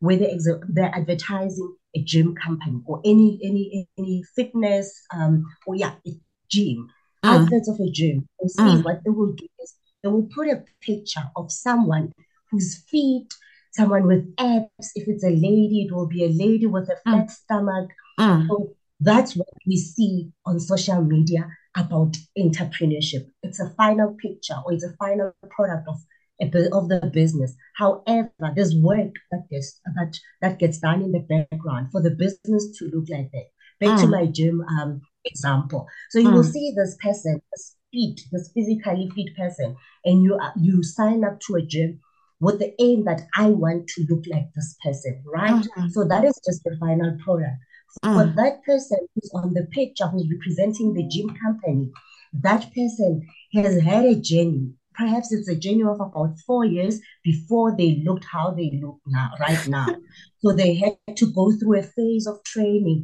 where 0.00 0.16
they 0.16 0.30
ex- 0.30 0.46
they're 0.68 0.94
advertising 0.94 1.74
a 1.96 2.02
gym 2.02 2.34
company 2.34 2.80
or 2.86 3.00
any 3.04 3.38
any 3.42 3.88
any 3.98 4.22
fitness 4.36 4.92
um 5.14 5.44
or 5.66 5.74
yeah 5.76 5.94
a 6.06 6.10
gym 6.48 6.88
Mm. 7.24 7.30
outlets 7.40 7.68
of 7.70 7.80
a 7.80 7.90
gym 7.90 8.28
and 8.40 8.50
see 8.50 8.60
Mm. 8.62 8.84
what 8.84 8.98
they 9.02 9.10
will 9.10 9.32
do 9.32 9.46
is 9.62 9.74
they 10.02 10.10
will 10.10 10.28
put 10.34 10.46
a 10.46 10.62
picture 10.82 11.24
of 11.36 11.50
someone 11.50 12.12
whose 12.50 12.76
feet 12.90 13.32
someone 13.72 14.06
with 14.06 14.30
abs 14.36 14.92
if 14.94 15.08
it's 15.08 15.24
a 15.24 15.30
lady 15.30 15.86
it 15.88 15.94
will 15.94 16.06
be 16.06 16.22
a 16.24 16.28
lady 16.28 16.66
with 16.66 16.86
a 16.90 16.96
flat 17.04 17.30
stomach 17.30 17.88
Mm. 18.20 18.46
so 18.46 18.76
that's 19.00 19.36
what 19.36 19.48
we 19.66 19.76
see 19.76 20.30
on 20.46 20.60
social 20.60 21.02
media 21.02 21.48
about 21.76 22.16
entrepreneurship. 22.38 23.26
It's 23.42 23.60
a 23.60 23.70
final 23.70 24.14
picture 24.20 24.54
or 24.64 24.72
it's 24.72 24.84
a 24.84 24.94
final 24.96 25.34
product 25.50 25.88
of 25.88 25.96
of 26.40 26.88
the 26.88 27.10
business. 27.12 27.54
However, 27.76 28.30
there's 28.56 28.74
work 28.76 29.12
that 29.30 29.44
gets 29.50 29.80
that 29.94 30.18
that 30.42 30.58
gets 30.58 30.78
done 30.78 31.00
in 31.02 31.12
the 31.12 31.20
background 31.20 31.92
for 31.92 32.02
the 32.02 32.10
business 32.10 32.76
to 32.78 32.90
look 32.92 33.08
like 33.08 33.30
that. 33.32 33.46
Back 33.80 33.96
to 34.00 34.06
Mm. 34.06 34.10
my 34.10 34.26
gym 34.26 34.60
um 34.62 35.00
example. 35.24 35.86
So 36.10 36.18
you 36.18 36.30
will 36.30 36.42
Mm. 36.42 36.52
see 36.52 36.72
this 36.76 36.96
person, 37.00 37.40
this 37.52 37.76
fit, 37.92 38.20
this 38.32 38.50
physically 38.52 39.10
fit 39.14 39.36
person, 39.36 39.76
and 40.04 40.22
you 40.22 40.34
are- 40.34 40.52
you 40.56 40.82
sign 40.82 41.24
up 41.24 41.38
to 41.46 41.54
a 41.54 41.62
gym 41.62 42.00
with 42.40 42.58
the 42.58 42.74
aim 42.82 43.04
that 43.04 43.22
I 43.36 43.46
want 43.50 43.86
to 43.88 44.06
look 44.10 44.24
like 44.26 44.52
this 44.54 44.76
person, 44.84 45.22
right? 45.24 45.54
Mhm. 45.76 45.90
So 45.92 46.04
that 46.04 46.24
is 46.24 46.38
just 46.46 46.62
the 46.64 46.76
final 46.78 47.16
product. 47.24 47.56
Mm. 48.04 48.16
But 48.16 48.36
that 48.36 48.64
person 48.64 48.98
who's 49.14 49.30
on 49.34 49.54
the 49.54 49.66
picture, 49.66 50.06
who's 50.06 50.28
representing 50.30 50.94
the 50.94 51.06
gym 51.08 51.34
company, 51.42 51.90
that 52.32 52.72
person 52.74 53.26
has 53.54 53.80
had 53.80 54.04
a 54.04 54.16
journey. 54.16 54.72
Perhaps 54.94 55.32
it's 55.32 55.48
a 55.48 55.56
journey 55.56 55.82
of 55.82 56.00
about 56.00 56.38
four 56.46 56.64
years 56.64 57.00
before 57.24 57.76
they 57.76 58.02
looked 58.04 58.24
how 58.24 58.50
they 58.52 58.78
look 58.82 58.98
now, 59.06 59.30
right 59.40 59.66
now. 59.68 59.86
So 60.40 60.52
they 60.52 60.74
had 60.74 60.98
to 61.16 61.32
go 61.32 61.52
through 61.52 61.78
a 61.78 61.82
phase 61.82 62.26
of 62.26 62.44
training, 62.44 63.02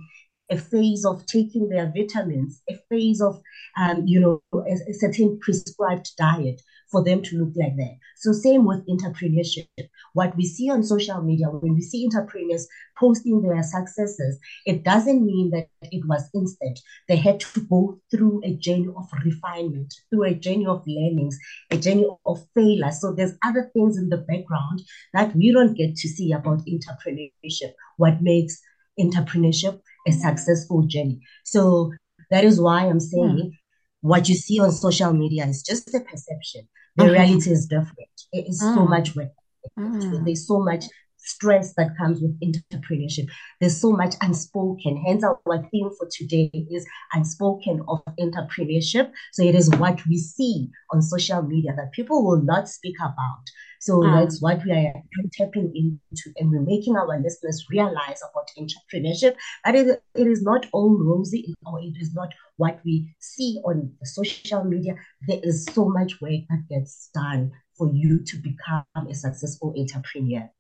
a 0.51 0.59
phase 0.59 1.07
of 1.07 1.25
taking 1.25 1.71
their 1.71 1.91
vitamins, 1.91 2.61
a 2.69 2.77
phase 2.91 3.23
of, 3.23 3.41
um, 3.79 4.03
you 4.07 4.21
know, 4.21 4.43
a, 4.53 4.91
a 4.91 4.93
certain 4.93 5.39
prescribed 5.41 6.11
diet 6.19 6.61
for 6.91 7.05
them 7.05 7.23
to 7.23 7.37
look 7.37 7.55
like 7.57 7.77
that. 7.77 7.97
So 8.17 8.33
same 8.33 8.65
with 8.65 8.87
entrepreneurship. 8.87 9.67
What 10.13 10.37
we 10.37 10.45
see 10.45 10.71
on 10.71 10.83
social 10.83 11.23
media, 11.23 11.47
when 11.47 11.75
we 11.75 11.83
see 11.83 12.05
entrepreneurs 12.05 12.67
posting 12.99 13.41
their 13.43 13.63
successes, 13.63 14.39
it 14.67 14.83
doesn't 14.83 15.25
mean 15.25 15.51
that 15.51 15.69
it 15.83 16.07
was 16.07 16.29
instant. 16.35 16.81
They 17.09 17.17
had 17.17 17.41
to 17.41 17.61
go 17.63 18.01
through 18.11 18.43
a 18.45 18.55
journey 18.55 18.89
of 18.97 19.09
refinement, 19.25 19.95
through 20.11 20.25
a 20.25 20.35
journey 20.35 20.67
of 20.67 20.83
learnings, 20.87 21.39
a 21.71 21.77
journey 21.77 22.07
of 22.27 22.45
failure. 22.55 22.91
So 22.91 23.13
there's 23.13 23.35
other 23.45 23.71
things 23.73 23.97
in 23.97 24.09
the 24.09 24.19
background 24.19 24.83
that 25.15 25.35
we 25.35 25.53
don't 25.53 25.75
get 25.75 25.97
to 25.97 26.09
see 26.09 26.33
about 26.33 26.67
entrepreneurship. 26.67 27.73
What 27.97 28.21
makes 28.21 28.61
entrepreneurship 28.99 29.81
a 30.07 30.13
successful 30.13 30.83
journey. 30.83 31.21
So 31.45 31.93
that 32.31 32.45
is 32.45 32.61
why 32.61 32.87
I'm 32.87 33.01
saying 33.01 33.57
what 34.01 34.29
you 34.29 34.35
see 34.35 34.59
on 34.61 34.73
social 34.73 35.13
media 35.13 35.47
is 35.47 35.63
just 35.63 35.95
a 35.95 36.01
perception. 36.01 36.69
The 36.97 37.05
Mhm. 37.05 37.13
reality 37.13 37.51
is 37.51 37.67
different. 37.67 38.11
It 38.33 38.49
is 38.49 38.59
so 38.59 38.81
Mm. 38.81 38.91
much 38.91 39.17
work. 39.17 39.33
Mm. 39.79 40.25
There's 40.25 40.47
so 40.47 40.61
much 40.61 40.85
stress 41.17 41.75
that 41.75 41.97
comes 41.99 42.21
with 42.21 42.39
entrepreneurship. 42.41 43.27
There's 43.61 43.79
so 43.81 43.93
much 43.93 44.15
unspoken. 44.23 44.97
Hence, 45.07 45.23
our 45.23 45.69
theme 45.71 45.91
for 45.99 46.09
today 46.11 46.51
is 46.71 46.87
unspoken 47.13 47.83
of 47.89 48.01
entrepreneurship. 48.19 49.13
So 49.33 49.43
it 49.43 49.55
is 49.55 49.71
what 49.71 50.05
we 50.07 50.17
see 50.17 50.71
on 50.93 51.03
social 51.03 51.43
media 51.43 51.75
that 51.77 51.93
people 51.93 52.25
will 52.27 52.43
not 52.43 52.69
speak 52.69 52.97
about. 53.01 53.45
So 53.81 54.01
Mm. 54.01 54.13
that's 54.13 54.43
what 54.43 54.63
we 54.65 54.73
are 54.73 54.93
tapping 55.33 55.73
into, 55.75 56.27
and 56.37 56.51
we're 56.51 56.61
making 56.75 56.97
our 56.97 57.19
listeners 57.19 57.67
realize 57.71 58.21
about 58.29 58.51
entrepreneurship. 58.59 59.35
That 59.65 59.75
is, 59.75 59.97
it 60.15 60.27
is 60.27 60.43
not 60.43 60.67
all 60.73 60.99
rosy, 60.99 61.55
or 61.65 61.81
it 61.81 61.97
is 61.99 62.13
not 62.15 62.29
what 62.59 62.79
we 62.85 63.15
see 63.19 63.61
on 63.65 63.91
the 63.99 64.07
social 64.07 64.65
media. 64.65 64.95
There 65.27 65.41
is 65.43 65.65
so 65.65 65.89
much 65.89 66.21
work 66.21 66.43
that 66.51 66.63
gets 66.69 67.09
done 67.15 67.53
for 67.77 67.91
you 67.93 68.23
to 68.25 68.37
become 68.37 68.85
a 69.09 69.15
successful 69.15 69.75
entrepreneur. 69.77 70.51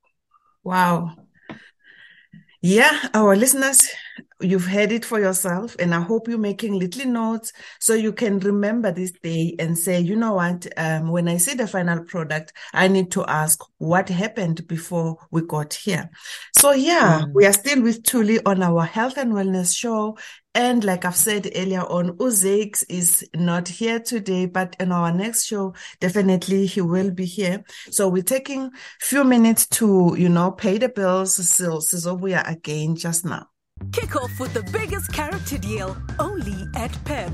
Wow. 0.64 1.10
Yeah, 2.62 3.08
our 3.14 3.36
listeners, 3.36 3.88
you've 4.40 4.66
heard 4.66 4.92
it 4.92 5.04
for 5.04 5.20
yourself, 5.20 5.76
and 5.78 5.94
I 5.94 6.00
hope 6.00 6.28
you're 6.28 6.38
making 6.38 6.78
little 6.78 7.06
notes 7.06 7.52
so 7.78 7.94
you 7.94 8.12
can 8.12 8.38
remember 8.40 8.92
this 8.92 9.12
day 9.12 9.54
and 9.58 9.76
say, 9.76 10.00
you 10.00 10.16
know 10.16 10.34
what, 10.34 10.66
um, 10.76 11.10
when 11.10 11.28
I 11.28 11.36
see 11.36 11.54
the 11.54 11.66
final 11.66 12.04
product, 12.04 12.52
I 12.72 12.88
need 12.88 13.10
to 13.12 13.24
ask 13.26 13.60
what 13.78 14.08
happened 14.08 14.66
before 14.66 15.16
we 15.30 15.42
got 15.42 15.74
here. 15.74 16.10
So 16.54 16.72
yeah, 16.72 17.24
we 17.32 17.46
are 17.46 17.52
still 17.52 17.82
with 17.82 18.02
Thuli 18.02 18.40
on 18.46 18.62
our 18.62 18.84
health 18.84 19.16
and 19.16 19.32
wellness 19.32 19.76
show. 19.76 20.16
And 20.52 20.82
like 20.82 21.04
I've 21.04 21.14
said 21.14 21.48
earlier 21.54 21.82
on, 21.82 22.16
Uzeix 22.18 22.84
is 22.88 23.24
not 23.34 23.68
here 23.68 24.00
today, 24.00 24.46
but 24.46 24.74
in 24.80 24.90
our 24.90 25.12
next 25.12 25.44
show, 25.44 25.74
definitely 26.00 26.66
he 26.66 26.80
will 26.80 27.12
be 27.12 27.24
here. 27.24 27.62
So 27.90 28.08
we're 28.08 28.24
taking 28.24 28.72
few 28.98 29.22
minutes 29.22 29.66
to, 29.68 30.16
you 30.18 30.28
know, 30.28 30.50
pay 30.50 30.78
the 30.78 30.88
bills. 30.88 31.34
So, 31.34 32.14
we 32.14 32.34
are 32.34 32.46
again 32.48 32.96
just 32.96 33.24
now. 33.24 33.46
Kick 33.92 34.16
off 34.16 34.38
with 34.38 34.52
the 34.54 34.62
biggest 34.72 35.12
character 35.12 35.58
deal 35.58 35.96
only 36.18 36.66
at 36.76 36.96
Pep. 37.04 37.30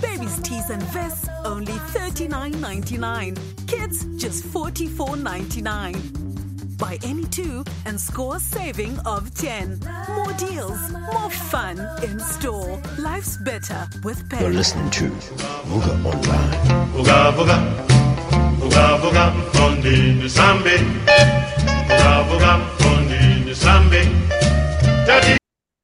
Babies' 0.00 0.38
tees 0.40 0.70
and 0.70 0.82
vests 0.84 1.28
only 1.44 1.72
$39.99. 1.72 3.36
Kids 3.66 4.04
just 4.16 4.44
$44.99. 4.44 6.78
Buy 6.78 6.98
any 7.04 7.24
two 7.24 7.62
and 7.84 8.00
score 8.00 8.36
a 8.36 8.40
saving 8.40 8.98
of 9.00 9.34
10. 9.34 9.80
More 10.14 10.32
deals, 10.34 10.78
more 11.12 11.30
fun 11.30 11.78
in 12.02 12.18
store. 12.20 12.80
Life's 12.98 13.36
better 13.38 13.86
with 14.02 14.26
Pep. 14.30 14.40
You're 14.40 14.50
listening 14.50 14.88
to 14.90 15.10
Vuka 15.68 16.04
Online. 16.04 16.52
Buga 16.94 17.32
buga, 17.36 17.58
buga 18.60 18.98
buga, 19.02 19.24
fondi 19.52 19.96
nisambe. 20.22 20.76
Buga 21.88 22.12
buga, 22.30 22.52
fondi 22.78 23.20
nisambe. 23.44 24.00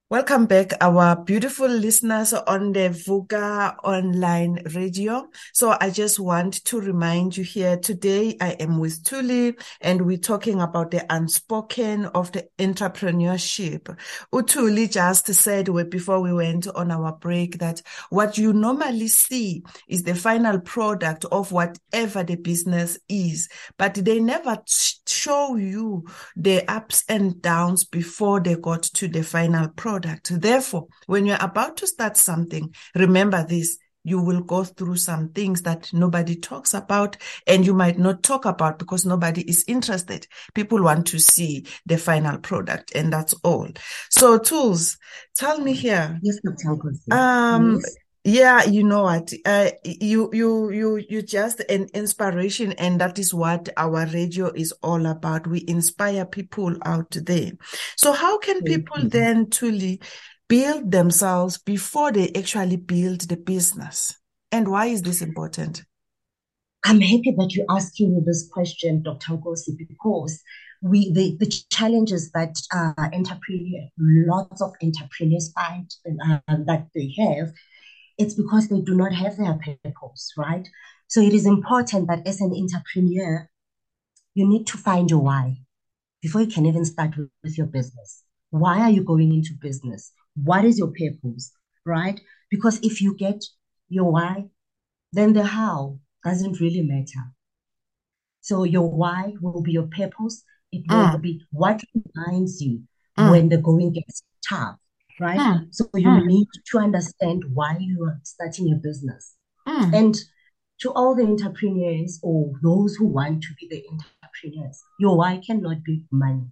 Welcome 0.08 0.46
back, 0.46 0.72
our 0.80 1.16
beautiful 1.16 1.66
listeners 1.66 2.32
on 2.32 2.70
the 2.70 2.90
Vuka 2.90 3.74
online 3.82 4.62
radio. 4.72 5.26
So 5.52 5.76
I 5.80 5.90
just 5.90 6.20
want 6.20 6.64
to 6.66 6.80
remind 6.80 7.36
you 7.36 7.42
here 7.42 7.76
today, 7.76 8.36
I 8.40 8.52
am 8.60 8.78
with 8.78 9.02
Thuli 9.02 9.60
and 9.80 10.06
we're 10.06 10.18
talking 10.18 10.60
about 10.60 10.92
the 10.92 11.04
unspoken 11.12 12.06
of 12.06 12.30
the 12.30 12.46
entrepreneurship. 12.56 13.98
uThuli 14.32 14.92
just 14.92 15.26
said 15.34 15.70
before 15.90 16.20
we 16.20 16.32
went 16.32 16.68
on 16.68 16.92
our 16.92 17.10
break 17.16 17.58
that 17.58 17.82
what 18.10 18.38
you 18.38 18.52
normally 18.52 19.08
see 19.08 19.64
is 19.88 20.04
the 20.04 20.14
final 20.14 20.60
product 20.60 21.24
of 21.32 21.50
whatever 21.50 22.22
the 22.22 22.36
business 22.36 22.96
is, 23.08 23.48
but 23.76 23.94
they 23.94 24.20
never 24.20 24.56
sh- 24.68 24.98
show 25.04 25.56
you 25.56 26.04
the 26.36 26.62
ups 26.70 27.02
and 27.08 27.42
downs 27.42 27.82
before 27.82 28.38
they 28.38 28.54
got 28.54 28.84
to 28.84 29.08
the 29.08 29.24
final 29.24 29.66
product. 29.70 29.95
Therefore, 30.40 30.86
when 31.06 31.26
you're 31.26 31.36
about 31.40 31.76
to 31.78 31.86
start 31.86 32.16
something, 32.16 32.74
remember 32.94 33.44
this. 33.46 33.78
you 34.06 34.22
will 34.22 34.40
go 34.40 34.62
through 34.62 34.94
some 34.94 35.30
things 35.30 35.62
that 35.62 35.92
nobody 35.92 36.36
talks 36.36 36.74
about 36.74 37.16
and 37.48 37.66
you 37.66 37.74
might 37.74 37.98
not 37.98 38.22
talk 38.22 38.44
about 38.44 38.78
because 38.78 39.04
nobody 39.04 39.42
is 39.50 39.64
interested. 39.66 40.28
People 40.54 40.80
want 40.80 41.08
to 41.08 41.18
see 41.18 41.66
the 41.86 41.98
final 41.98 42.38
product 42.38 42.94
and 42.94 43.12
that's 43.12 43.34
all. 43.42 43.68
So 44.10 44.38
tools, 44.38 44.96
tell 45.34 45.58
me 45.58 45.72
here. 45.72 46.20
Yes. 46.22 46.38
Um, 47.10 47.80
Yes. 47.82 47.96
Yeah, 48.26 48.64
you 48.64 48.82
know 48.82 49.04
what? 49.04 49.32
Uh, 49.44 49.70
you, 49.84 50.28
you, 50.32 50.70
you, 50.70 51.04
you 51.08 51.22
just 51.22 51.60
an 51.68 51.86
inspiration, 51.94 52.72
and 52.72 53.00
that 53.00 53.20
is 53.20 53.32
what 53.32 53.68
our 53.76 54.04
radio 54.06 54.50
is 54.52 54.72
all 54.82 55.06
about. 55.06 55.46
We 55.46 55.64
inspire 55.68 56.26
people 56.26 56.76
out 56.84 57.12
there. 57.12 57.52
So 57.96 58.10
how 58.10 58.38
can 58.38 58.64
people 58.64 59.08
then 59.08 59.48
truly 59.48 60.00
build 60.48 60.90
themselves 60.90 61.58
before 61.58 62.10
they 62.10 62.32
actually 62.36 62.78
build 62.78 63.20
the 63.20 63.36
business? 63.36 64.16
And 64.50 64.66
why 64.66 64.86
is 64.86 65.02
this 65.02 65.22
important? 65.22 65.84
I'm 66.84 67.00
happy 67.00 67.32
that 67.38 67.54
you're 67.54 67.66
asking 67.70 68.12
me 68.12 68.22
this 68.26 68.48
question, 68.52 69.02
Dr. 69.02 69.34
Nkosi, 69.34 69.78
because 69.78 70.42
we 70.82 71.12
the, 71.12 71.36
the 71.38 71.46
challenges 71.70 72.32
that 72.32 72.56
uh, 72.74 72.92
entrepreneur, 73.12 73.88
lots 73.98 74.60
of 74.60 74.72
entrepreneurs 74.82 75.52
find 75.52 75.88
uh, 76.24 76.38
that 76.48 76.88
they 76.92 77.14
have, 77.18 77.52
it's 78.18 78.34
because 78.34 78.68
they 78.68 78.80
do 78.80 78.94
not 78.94 79.12
have 79.12 79.36
their 79.36 79.54
purpose, 79.54 80.32
right? 80.36 80.68
So 81.08 81.20
it 81.20 81.32
is 81.32 81.46
important 81.46 82.08
that 82.08 82.26
as 82.26 82.40
an 82.40 82.52
entrepreneur, 82.54 83.48
you 84.34 84.48
need 84.48 84.66
to 84.68 84.78
find 84.78 85.10
your 85.10 85.20
why 85.20 85.58
before 86.22 86.40
you 86.40 86.46
can 86.48 86.66
even 86.66 86.84
start 86.84 87.16
with, 87.16 87.56
your 87.58 87.66
business. 87.66 88.22
Why 88.50 88.80
are 88.80 88.90
you 88.90 89.02
going 89.04 89.32
into 89.32 89.50
business? 89.60 90.12
What 90.34 90.64
is 90.64 90.78
your 90.78 90.88
purpose, 90.88 91.52
right? 91.84 92.20
Because 92.50 92.78
if 92.82 93.00
you 93.00 93.16
get 93.16 93.44
your 93.88 94.10
why, 94.10 94.46
then 95.12 95.32
the 95.32 95.44
how 95.44 95.98
doesn't 96.24 96.60
really 96.60 96.82
matter. 96.82 97.32
So 98.40 98.64
your 98.64 98.90
why 98.90 99.34
will 99.40 99.62
be 99.62 99.72
your 99.72 99.88
purpose. 99.88 100.42
It 100.72 100.84
will 100.90 101.08
Mm. 101.08 101.22
be 101.22 101.42
what 101.50 101.82
reminds 101.94 102.60
you 102.60 102.82
Mm. 103.18 103.30
when 103.30 103.48
the 103.48 103.58
going 103.58 103.92
gets 103.92 104.22
tough, 104.48 104.78
right? 105.20 105.40
Mm. 105.40 105.74
So 105.74 105.88
you 105.94 106.08
Mm. 106.10 106.26
need 106.26 106.48
to 106.70 106.78
understand 106.78 107.44
why 107.54 107.76
you 107.78 108.04
are 108.04 108.20
starting 108.22 108.72
a 108.72 108.76
business. 108.76 109.36
Mm. 109.66 109.94
And 109.94 110.14
to 110.80 110.92
all 110.92 111.14
the 111.14 111.24
entrepreneurs 111.24 112.20
or 112.22 112.52
those 112.62 112.96
who 112.96 113.06
want 113.06 113.42
to 113.42 113.48
be 113.58 113.66
the 113.68 113.82
entrepreneurs, 113.90 114.82
your 114.98 115.16
why 115.16 115.40
cannot 115.46 115.82
be 115.84 116.04
money. 116.10 116.50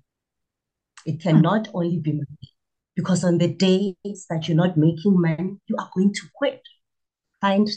It 1.04 1.20
cannot 1.20 1.68
only 1.74 1.98
be 1.98 2.12
money. 2.12 2.48
Because 2.96 3.24
on 3.24 3.38
the 3.38 3.48
days 3.48 4.26
that 4.30 4.48
you're 4.48 4.56
not 4.56 4.76
making 4.76 5.20
money, 5.20 5.58
you 5.66 5.76
are 5.78 5.90
going 5.94 6.14
to 6.14 6.20
quit. 6.34 6.62
Find 7.40 7.68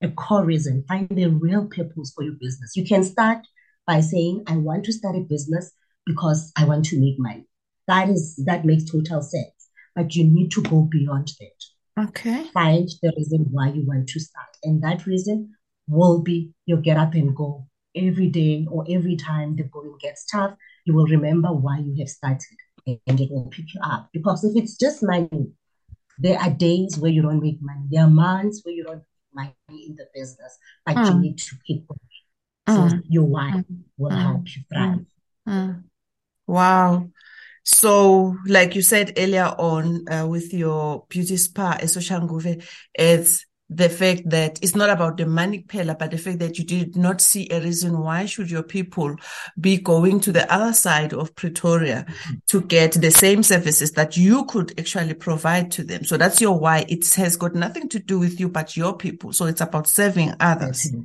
a 0.00 0.08
core 0.10 0.44
reason, 0.44 0.84
find 0.86 1.08
the 1.08 1.26
real 1.26 1.66
purpose 1.66 2.12
for 2.14 2.22
your 2.22 2.36
business. 2.40 2.76
You 2.76 2.86
can 2.86 3.02
start 3.04 3.46
by 3.86 4.00
saying, 4.00 4.44
I 4.46 4.56
want 4.56 4.84
to 4.84 4.92
start 4.92 5.16
a 5.16 5.20
business 5.20 5.72
because 6.06 6.52
I 6.56 6.64
want 6.64 6.84
to 6.86 7.00
make 7.00 7.16
money. 7.18 7.46
That 7.88 8.08
is 8.08 8.36
that 8.46 8.64
makes 8.64 8.84
total 8.90 9.22
sense. 9.22 9.57
But 9.98 10.14
you 10.14 10.22
need 10.22 10.52
to 10.52 10.62
go 10.62 10.82
beyond 10.82 11.32
that 11.40 12.04
Okay. 12.04 12.44
find 12.54 12.88
the 13.02 13.12
reason 13.16 13.46
why 13.50 13.70
you 13.70 13.84
want 13.84 14.08
to 14.10 14.20
start. 14.20 14.52
And 14.62 14.80
that 14.84 15.06
reason 15.06 15.56
will 15.88 16.22
be 16.22 16.52
your 16.66 16.78
get 16.78 16.96
up 16.96 17.14
and 17.14 17.34
go 17.34 17.66
every 17.96 18.28
day 18.28 18.64
or 18.70 18.86
every 18.88 19.16
time 19.16 19.56
the 19.56 19.64
going 19.64 19.96
gets 20.00 20.24
tough. 20.30 20.54
You 20.84 20.94
will 20.94 21.06
remember 21.06 21.48
why 21.52 21.78
you 21.80 21.96
have 21.98 22.08
started 22.08 22.56
and 22.86 23.20
it 23.20 23.28
will 23.32 23.48
pick 23.50 23.74
you 23.74 23.80
up. 23.82 24.08
Because 24.12 24.44
if 24.44 24.54
it's 24.62 24.76
just 24.76 25.02
money, 25.02 25.50
there 26.16 26.38
are 26.38 26.50
days 26.50 26.96
where 26.96 27.10
you 27.10 27.22
don't 27.22 27.42
make 27.42 27.58
money. 27.60 27.86
There 27.90 28.04
are 28.04 28.10
months 28.10 28.60
where 28.62 28.74
you 28.76 28.84
don't 28.84 29.02
make 29.34 29.54
money 29.68 29.86
in 29.88 29.96
the 29.96 30.06
business, 30.14 30.56
but 30.86 30.94
you 30.94 31.02
Mm. 31.02 31.20
need 31.20 31.38
to 31.38 31.56
keep 31.66 31.88
going. 31.88 31.98
So 32.68 32.82
Mm. 32.82 33.02
your 33.08 33.24
why 33.24 33.50
Mm. 33.50 33.64
will 33.96 34.12
Mm. 34.12 34.22
help 34.22 34.56
you 34.56 34.62
thrive. 34.72 35.06
Mm. 35.48 35.84
Wow. 36.46 37.10
So, 37.70 38.34
like 38.46 38.74
you 38.74 38.80
said 38.80 39.12
earlier 39.18 39.54
on, 39.58 40.08
uh, 40.08 40.26
with 40.26 40.54
your 40.54 41.04
beauty 41.10 41.36
spa, 41.36 41.76
Esoshanguve, 41.76 42.64
it's 42.94 43.44
the 43.68 43.90
fact 43.90 44.22
that 44.30 44.58
it's 44.62 44.74
not 44.74 44.88
about 44.88 45.18
the 45.18 45.26
money 45.26 45.58
pillar, 45.58 45.94
but 45.94 46.10
the 46.10 46.16
fact 46.16 46.38
that 46.38 46.56
you 46.56 46.64
did 46.64 46.96
not 46.96 47.20
see 47.20 47.46
a 47.50 47.60
reason 47.60 47.98
why 47.98 48.24
should 48.24 48.50
your 48.50 48.62
people 48.62 49.14
be 49.60 49.76
going 49.76 50.18
to 50.20 50.32
the 50.32 50.50
other 50.50 50.72
side 50.72 51.12
of 51.12 51.34
Pretoria 51.34 52.06
to 52.46 52.62
get 52.62 52.92
the 52.92 53.10
same 53.10 53.42
services 53.42 53.92
that 53.92 54.16
you 54.16 54.46
could 54.46 54.72
actually 54.80 55.12
provide 55.12 55.70
to 55.72 55.84
them. 55.84 56.04
So 56.04 56.16
that's 56.16 56.40
your 56.40 56.58
why. 56.58 56.86
It 56.88 57.06
has 57.16 57.36
got 57.36 57.54
nothing 57.54 57.90
to 57.90 57.98
do 57.98 58.18
with 58.18 58.40
you, 58.40 58.48
but 58.48 58.78
your 58.78 58.96
people. 58.96 59.34
So 59.34 59.44
it's 59.44 59.60
about 59.60 59.88
serving 59.88 60.32
others. 60.40 60.84
That's 60.84 60.86
it. 60.86 61.04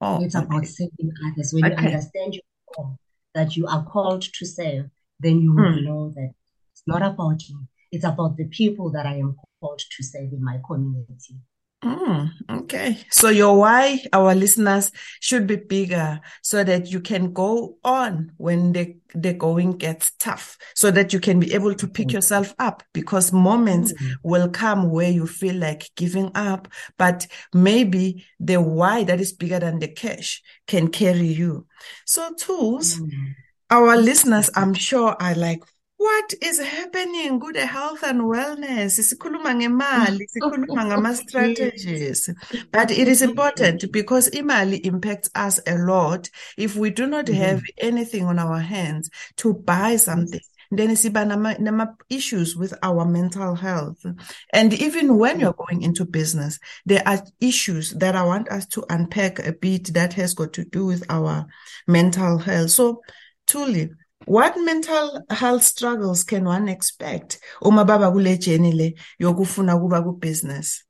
Oh, 0.00 0.24
It's 0.24 0.34
about 0.34 0.64
serving 0.64 1.12
others. 1.26 1.52
When 1.52 1.70
you 1.70 1.76
understand 1.76 2.32
your 2.32 2.42
call, 2.74 2.98
that 3.34 3.58
you 3.58 3.66
are 3.66 3.84
called 3.84 4.22
to 4.22 4.46
serve, 4.46 4.86
then 5.20 5.40
you 5.40 5.52
will 5.54 5.62
Mm. 5.72 5.84
know 5.84 6.12
that 6.14 6.30
it's 6.72 6.82
not 6.86 7.02
about 7.02 7.48
you. 7.48 7.66
It's 7.90 8.04
about 8.04 8.36
the 8.36 8.44
people 8.46 8.90
that 8.92 9.06
I 9.06 9.16
am 9.16 9.36
called 9.60 9.80
to 9.96 10.02
serve 10.02 10.32
in 10.32 10.42
my 10.44 10.60
community. 10.66 11.36
Mm, 11.84 12.30
okay. 12.50 12.98
So 13.08 13.28
your 13.28 13.56
why, 13.56 14.00
our 14.12 14.34
listeners, 14.34 14.90
should 15.20 15.46
be 15.46 15.54
bigger 15.56 16.20
so 16.42 16.64
that 16.64 16.90
you 16.90 17.00
can 17.00 17.32
go 17.32 17.78
on 17.84 18.32
when 18.36 18.72
the, 18.72 18.96
the 19.14 19.32
going 19.32 19.78
gets 19.78 20.10
tough, 20.18 20.58
so 20.74 20.90
that 20.90 21.12
you 21.12 21.20
can 21.20 21.38
be 21.38 21.54
able 21.54 21.74
to 21.76 21.86
pick 21.86 22.12
yourself 22.12 22.52
up 22.58 22.82
because 22.92 23.32
moments 23.32 23.92
Mm. 23.92 24.14
will 24.24 24.48
come 24.48 24.90
where 24.90 25.10
you 25.10 25.26
feel 25.26 25.54
like 25.54 25.90
giving 25.94 26.32
up, 26.34 26.66
but 26.98 27.28
maybe 27.54 28.24
the 28.40 28.60
why 28.60 29.04
that 29.04 29.20
is 29.20 29.32
bigger 29.32 29.60
than 29.60 29.78
the 29.78 29.88
cash 29.88 30.42
can 30.66 30.88
carry 30.88 31.28
you. 31.28 31.66
So 32.06 32.34
tools, 32.34 32.98
Mm. 32.98 33.34
Our 33.70 33.96
listeners, 33.96 34.50
I'm 34.54 34.74
sure 34.74 35.16
are 35.20 35.34
like, 35.34 35.62
what 35.98 36.32
is 36.40 36.60
happening? 36.60 37.40
Good 37.40 37.56
health 37.56 38.04
and 38.04 38.20
wellness. 38.20 39.00
Sikhuluma 39.00 39.52
ngemali, 39.52 40.26
sikhuluma 40.30 40.86
ngama-strategies. 40.86 42.30
But 42.70 42.92
it 42.92 43.08
is 43.08 43.20
important 43.20 43.82
mm-hmm. 43.82 43.90
because 43.90 44.30
imali 44.30 44.80
impacts 44.86 45.28
us 45.34 45.60
a 45.66 45.76
lot. 45.76 46.30
If 46.56 46.76
we 46.76 46.90
do 46.90 47.06
not 47.08 47.26
mm-hmm. 47.26 47.42
have 47.42 47.62
anything 47.78 48.26
on 48.26 48.38
our 48.38 48.60
hands 48.60 49.10
to 49.38 49.54
buy 49.54 49.96
something, 49.96 50.40
then 50.70 50.90
siba 50.90 51.26
nama, 51.26 51.58
nama 51.58 51.96
issues 52.08 52.54
with 52.54 52.74
our 52.82 53.04
mental 53.04 53.56
health. 53.56 54.04
And 54.52 54.72
even 54.74 55.18
when 55.18 55.32
mm-hmm. 55.32 55.40
you're 55.40 55.66
going 55.66 55.82
into 55.82 56.04
business, 56.04 56.60
there 56.86 57.02
are 57.06 57.24
issues 57.40 57.90
that 57.94 58.14
I 58.14 58.22
want 58.22 58.48
us 58.50 58.66
to 58.68 58.84
unpack 58.88 59.44
a 59.44 59.52
bit 59.52 59.92
that 59.94 60.12
has 60.12 60.34
got 60.34 60.52
to 60.52 60.64
do 60.64 60.86
with 60.86 61.04
our 61.10 61.46
mental 61.88 62.38
health. 62.38 62.70
So, 62.70 63.02
Thuli, 63.48 63.90
what 64.26 64.54
mental 64.58 65.22
health 65.30 65.62
struggles 65.62 66.22
can 66.24 66.44
one 66.44 66.68
expect 66.68 67.40
uma 67.62 67.84
baba 67.84 68.10
kule 68.10 68.24
le 68.24 68.92
yokufuna 69.20 69.80
kuba 69.80 70.02
ku-business? 70.02 70.84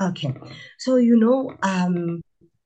Okay. 0.00 0.34
So, 0.78 0.96
you 0.96 1.18
know, 1.18 1.54
um, 1.62 2.20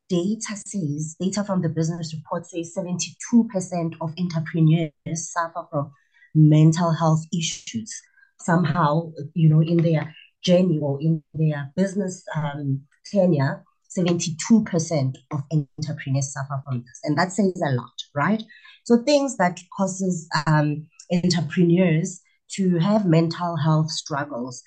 data 0.09 0.57
says, 0.67 1.17
data 1.19 1.45
from 1.45 1.63
the 1.63 1.69
business 1.69 2.15
report 2.15 2.47
says 2.47 2.75
72% 2.77 3.95
of 4.01 4.13
entrepreneurs 4.19 4.93
suffer 5.15 5.67
from 5.71 5.93
mental 6.35 6.93
health 6.93 7.25
issues 7.33 7.91
somehow, 8.39 9.13
you 9.35 9.49
know, 9.49 9.61
in 9.61 9.79
their 9.79 10.15
journey 10.43 10.79
or 10.81 11.01
in 11.01 11.23
their 11.35 11.73
business 11.77 12.25
um, 12.37 12.83
tenure. 13.07 13.65
72% 13.97 15.17
of 15.33 15.41
entrepreneurs 15.53 16.33
suffer 16.33 16.63
from 16.65 16.79
this, 16.81 17.01
and 17.05 17.17
that 17.19 17.33
says 17.33 17.61
a 17.65 17.73
lot, 17.73 17.93
right? 18.15 18.43
So 18.85 19.03
things 19.03 19.37
that 19.37 19.61
causes 19.77 20.29
um, 20.47 20.89
entrepreneurs 21.13 22.21
to 22.53 22.79
have 22.79 23.07
mental 23.07 23.57
health 23.57 23.91
struggles. 23.91 24.63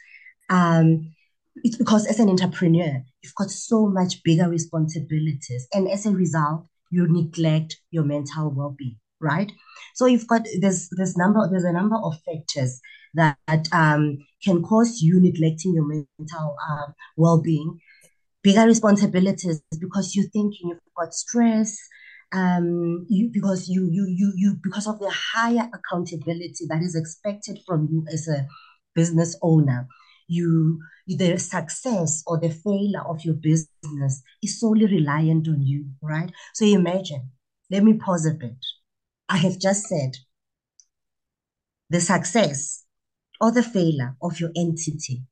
Um, 0.50 1.14
it's 1.64 1.78
because 1.78 2.06
as 2.06 2.20
an 2.20 2.30
entrepreneur, 2.30 3.02
you've 3.22 3.36
got 3.36 3.50
so 3.50 3.88
much 3.88 4.24
bigger 4.24 4.50
responsibilities, 4.50 5.68
and 5.74 5.90
as 5.90 6.06
a 6.06 6.12
result, 6.12 6.68
you 6.92 7.08
neglect 7.12 7.78
your 7.92 8.04
mental 8.04 8.52
well-being, 8.52 8.98
right? 9.20 9.52
So 9.96 10.06
you've 10.06 10.28
got 10.28 10.46
there's 10.60 10.90
this 10.98 11.18
number 11.18 11.48
there's 11.50 11.64
a 11.64 11.72
number 11.72 11.96
of 11.96 12.16
factors 12.26 12.80
that 13.16 13.68
um, 13.72 14.18
can 14.44 14.62
cause 14.62 15.02
you 15.02 15.20
neglecting 15.20 15.74
your 15.74 15.86
mental 15.86 16.56
um, 16.70 16.94
well-being. 17.18 17.80
Bigger 18.46 18.66
responsibilities 18.66 19.62
because 19.80 20.16
you're 20.16 20.30
thinking 20.30 20.70
you've 20.70 20.96
got 20.96 21.14
stress, 21.14 21.78
um, 22.32 23.06
you 23.10 23.30
because 23.34 23.68
you 23.68 23.82
you 23.92 24.06
you 24.08 24.34
you 24.36 24.50
because 24.62 24.88
of 24.88 25.00
the 25.00 25.12
higher 25.34 25.68
accountability 25.78 26.64
that 26.70 26.82
is 26.82 26.96
expected 26.96 27.60
from 27.66 27.80
you 27.92 28.06
as 28.14 28.28
a 28.28 28.48
business 28.94 29.38
owner 29.42 29.88
you 30.28 30.80
the 31.08 31.38
success 31.38 32.24
or 32.26 32.40
the 32.40 32.50
failure 32.50 33.04
of 33.08 33.24
your 33.24 33.36
business 33.36 34.24
is 34.42 34.60
solely 34.60 34.86
reliant 34.86 35.48
on 35.48 35.62
you, 35.62 35.86
right? 36.02 36.32
So 36.54 36.66
imagine, 36.66 37.32
let 37.70 37.84
me 37.84 37.94
pause 37.94 38.26
a 38.26 38.34
bit. 38.34 38.58
I 39.30 39.38
have 39.38 39.60
just 39.60 39.84
said 39.88 40.18
the 41.90 42.02
success 42.02 42.86
or 43.40 43.52
the 43.52 43.64
failure 43.64 44.16
of 44.22 44.40
your 44.40 44.50
entity 44.56 45.24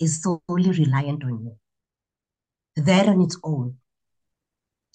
is 0.00 0.22
solely 0.22 0.70
reliant 0.70 1.24
on 1.24 1.44
you. 1.44 1.56
That 2.86 3.08
on 3.08 3.20
its 3.20 3.38
own 3.42 3.76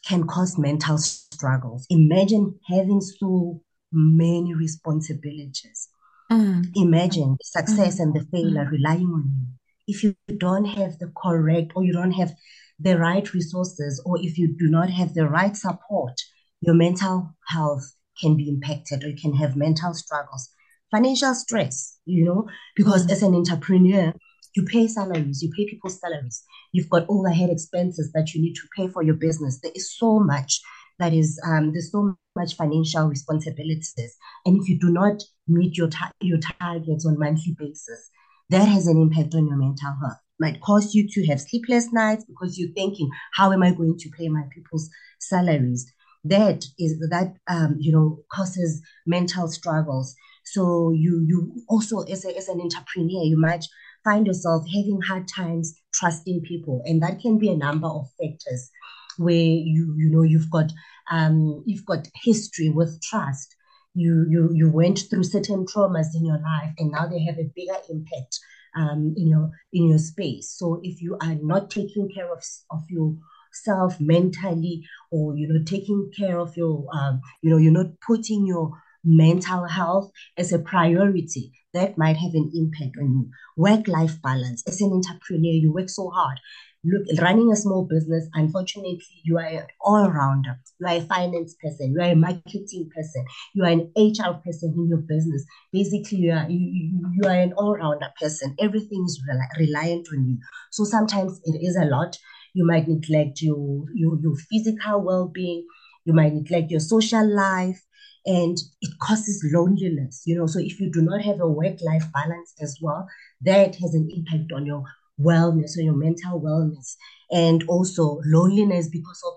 can 0.08 0.28
cause 0.28 0.58
mental 0.58 0.98
struggles. 0.98 1.86
Imagine 1.89 2.60
having 2.67 3.02
so 3.02 3.62
many 3.91 4.54
responsibilities. 4.54 5.88
Mm. 6.32 6.72
Imagine 6.76 7.38
the 7.39 7.46
success 7.46 8.00
mm. 8.00 8.04
and 8.04 8.13
the 8.13 8.26
failure 8.32 8.65
mm. 8.65 8.72
relying 8.72 9.08
on 9.08 9.24
you. 9.26 9.48
If 9.88 10.04
you 10.04 10.15
don't 10.38 10.65
have 10.65 11.00
the 11.00 11.12
correct 11.22 11.74
or 11.76 11.84
you 11.84 11.93
don't 11.93 12.12
have 12.12 12.34
the 12.80 12.98
right 12.98 13.34
resources 13.34 14.02
or 14.06 14.17
if 14.19 14.38
you 14.38 14.48
do 14.48 14.67
not 14.67 14.89
have 14.89 15.13
the 15.13 15.28
right 15.28 15.56
support, 15.56 16.13
your 16.62 16.76
mental 16.76 17.36
health 17.48 17.84
can 18.19 18.36
be 18.36 18.50
impacted 18.50 19.04
or 19.04 19.10
you 19.10 19.17
can 19.17 19.36
have 19.36 19.56
mental 19.56 19.93
struggles. 19.93 20.50
Financial 20.91 21.34
stress, 21.34 21.98
you 22.06 22.24
know, 22.24 22.48
because 22.76 23.08
mm. 23.08 23.12
as 23.12 23.24
an 23.24 23.36
entrepreneur, 23.36 24.13
you 24.56 24.63
pay 24.63 24.88
salaries, 24.88 25.42
you 25.42 25.50
pay 25.56 25.66
people's 25.66 26.00
salaries, 26.00 26.44
you've 26.72 26.89
got 26.89 27.06
overhead 27.10 27.50
expenses 27.50 28.12
that 28.13 28.34
you 28.34 28.42
need 28.42 28.54
to 28.56 28.68
pay 28.76 28.88
for 28.88 29.04
your 29.04 29.16
business. 29.16 29.60
There 29.62 29.72
is 29.76 29.98
so 29.98 30.20
much 30.20 30.62
that 31.00 31.13
is 31.13 31.39
um, 31.46 31.72
there's 31.74 31.92
so 31.92 32.16
much 32.36 32.56
financial 32.56 33.08
responsibilities, 33.08 34.16
and 34.46 34.62
if 34.62 34.70
you 34.70 34.80
do 34.80 34.89
not 34.89 35.24
meet 35.48 35.78
your 35.78 35.89
ta- 35.89 36.12
your 36.22 36.39
targets 36.39 37.06
on 37.06 37.20
monthly 37.20 37.56
basis, 37.58 38.10
that 38.50 38.68
has 38.68 38.88
an 38.88 39.02
impact 39.02 39.36
on 39.36 39.48
your 39.48 39.58
mental 39.58 39.94
health. 40.02 40.18
Might 40.39 40.62
cause 40.62 40.94
you 40.94 41.08
to 41.10 41.26
have 41.28 41.42
sleepless 41.42 41.92
nights 41.94 42.26
because 42.26 42.58
you're 42.58 42.74
thinking, 42.74 43.10
how 43.34 43.52
am 43.52 43.63
I 43.63 43.72
going 43.72 43.98
to 43.98 44.10
pay 44.10 44.30
my 44.30 44.44
people's 44.54 44.89
salaries? 45.20 45.92
That 46.26 46.63
is 46.80 47.00
that 47.10 47.36
um, 47.48 47.76
you 47.80 47.92
know 47.92 48.20
causes 48.32 48.82
mental 49.06 49.48
struggles. 49.48 50.16
So 50.46 50.92
you 50.92 51.24
you 51.28 51.63
also 51.68 52.02
as, 52.02 52.26
a, 52.26 52.36
as 52.38 52.48
an 52.48 52.62
entrepreneur, 52.62 53.24
you 53.24 53.39
might 53.39 53.66
find 54.04 54.28
yourself 54.28 54.66
having 54.68 55.02
hard 55.02 55.28
times 55.28 55.74
trusting 55.94 56.42
people, 56.42 56.82
and 56.86 57.02
that 57.02 57.20
can 57.20 57.38
be 57.38 57.50
a 57.50 57.58
number 57.58 57.88
of 57.88 58.08
factors 58.20 58.70
where 59.18 59.36
you 59.36 59.94
you 59.98 60.10
know 60.10 60.24
you've 60.24 60.50
got 60.50 60.72
um, 61.12 61.63
you've 61.66 61.86
got 61.86 62.08
history 62.24 62.70
with 62.70 63.02
trust. 63.02 63.56
You 63.94 64.26
you 64.30 64.50
you 64.54 64.72
went 64.72 65.04
through 65.10 65.24
certain 65.24 65.66
traumas 65.66 66.16
in 66.16 66.26
your 66.26 66.39
life, 66.39 66.74
and 66.78 66.92
now 66.92 67.08
they 67.08 67.24
have 67.24 67.38
a 67.38 67.52
bigger 67.56 67.78
impact 67.89 68.39
um, 68.76 69.13
in 69.18 69.28
your 69.28 69.52
in 69.72 69.89
your 69.89 70.00
space. 70.00 70.56
So 70.58 70.80
if 70.84 71.02
you 71.02 71.18
are 71.22 71.36
not 71.36 71.70
taking 71.70 72.10
care 72.13 72.32
of 72.32 72.44
of 72.72 72.84
yourself 72.89 74.00
mentally, 74.00 74.88
or 75.12 75.38
you 75.38 75.48
know 75.48 75.63
taking 75.63 76.12
care 76.18 76.39
of 76.39 76.58
your 76.58 76.86
um, 76.94 77.22
you 77.42 77.50
know 77.50 77.58
you're 77.58 77.72
not 77.72 78.00
putting 78.06 78.48
your 78.48 78.72
mental 79.04 79.66
health 79.66 80.12
as 80.38 80.54
a 80.54 80.60
priority, 80.60 81.52
that 81.74 81.98
might 81.98 82.18
have 82.18 82.34
an 82.34 82.52
impact 82.54 82.98
on 83.00 83.12
you. 83.12 83.30
Work 83.58 83.88
life 83.88 84.22
balance. 84.22 84.63
As 84.68 84.80
an 84.82 84.92
entrepreneur, 84.92 85.52
you 85.52 85.74
work 85.74 85.89
so 85.89 86.10
hard. 86.10 86.39
Look, 86.86 87.04
running 87.22 87.50
a 87.52 87.56
small 87.56 87.86
business, 87.86 88.28
unfortunately, 88.34 89.02
you 89.24 89.38
are 89.38 89.46
an 89.46 89.68
all 89.80 90.10
rounder. 90.10 90.60
You 90.80 90.88
are 90.88 90.98
a 90.98 91.02
finance 91.02 91.56
person, 91.63 91.94
you 91.94 92.02
are 92.02 92.12
a 92.12 92.16
marketing 92.16 92.89
person, 92.94 93.26
you 93.54 93.63
are 93.63 93.70
an 93.70 93.92
HR 93.98 94.34
person 94.44 94.74
in 94.76 94.89
your 94.89 94.98
business. 94.98 95.46
Basically, 95.72 96.18
you 96.18 96.34
are, 96.34 96.46
you, 96.50 96.92
you, 97.13 97.24
are 97.26 97.39
an 97.39 97.54
all 97.54 97.78
rounder 97.78 98.10
person. 98.20 98.56
Everything 98.60 99.04
is 99.06 99.22
rel- 99.28 99.48
reliant 99.58 100.10
on 100.13 100.28
you. 100.28 100.38
So 100.72 100.84
sometimes 100.84 101.39
it 101.46 101.58
is 101.66 101.78
a 101.78 101.86
lot. 101.86 102.18
You 102.54 102.68
might 102.68 102.88
neglect 102.89 103.42
your, 103.42 103.86
your, 103.94 104.20
your 104.20 104.36
physical 104.36 105.02
well 105.02 105.30
being, 105.30 105.66
you 106.04 106.13
might 106.13 106.34
neglect 106.34 106.70
your 106.70 106.82
social 106.82 107.26
life 107.26 107.82
and 108.26 108.58
it 108.82 108.92
causes 109.02 109.44
loneliness 109.54 110.24
you 110.26 110.36
know. 110.36 110.48
So 110.48 110.60
if 110.60 110.80
you 110.80 110.92
do 110.92 111.02
not 111.02 111.22
have 111.22 111.40
a 111.40 111.48
work 111.48 111.78
life 111.82 112.06
balance 112.14 112.54
as 112.62 112.78
well 112.82 113.08
that 113.42 113.76
has 113.76 113.94
an 113.94 114.10
impact 114.12 114.52
on 114.54 114.66
your 114.66 114.84
wellness 115.20 115.78
or 115.78 115.82
your 115.82 115.96
mental 115.96 116.42
wellness. 116.42 116.96
And 117.32 117.64
also 117.68 118.20
loneliness 118.26 118.90
because 118.90 119.22
of 119.26 119.34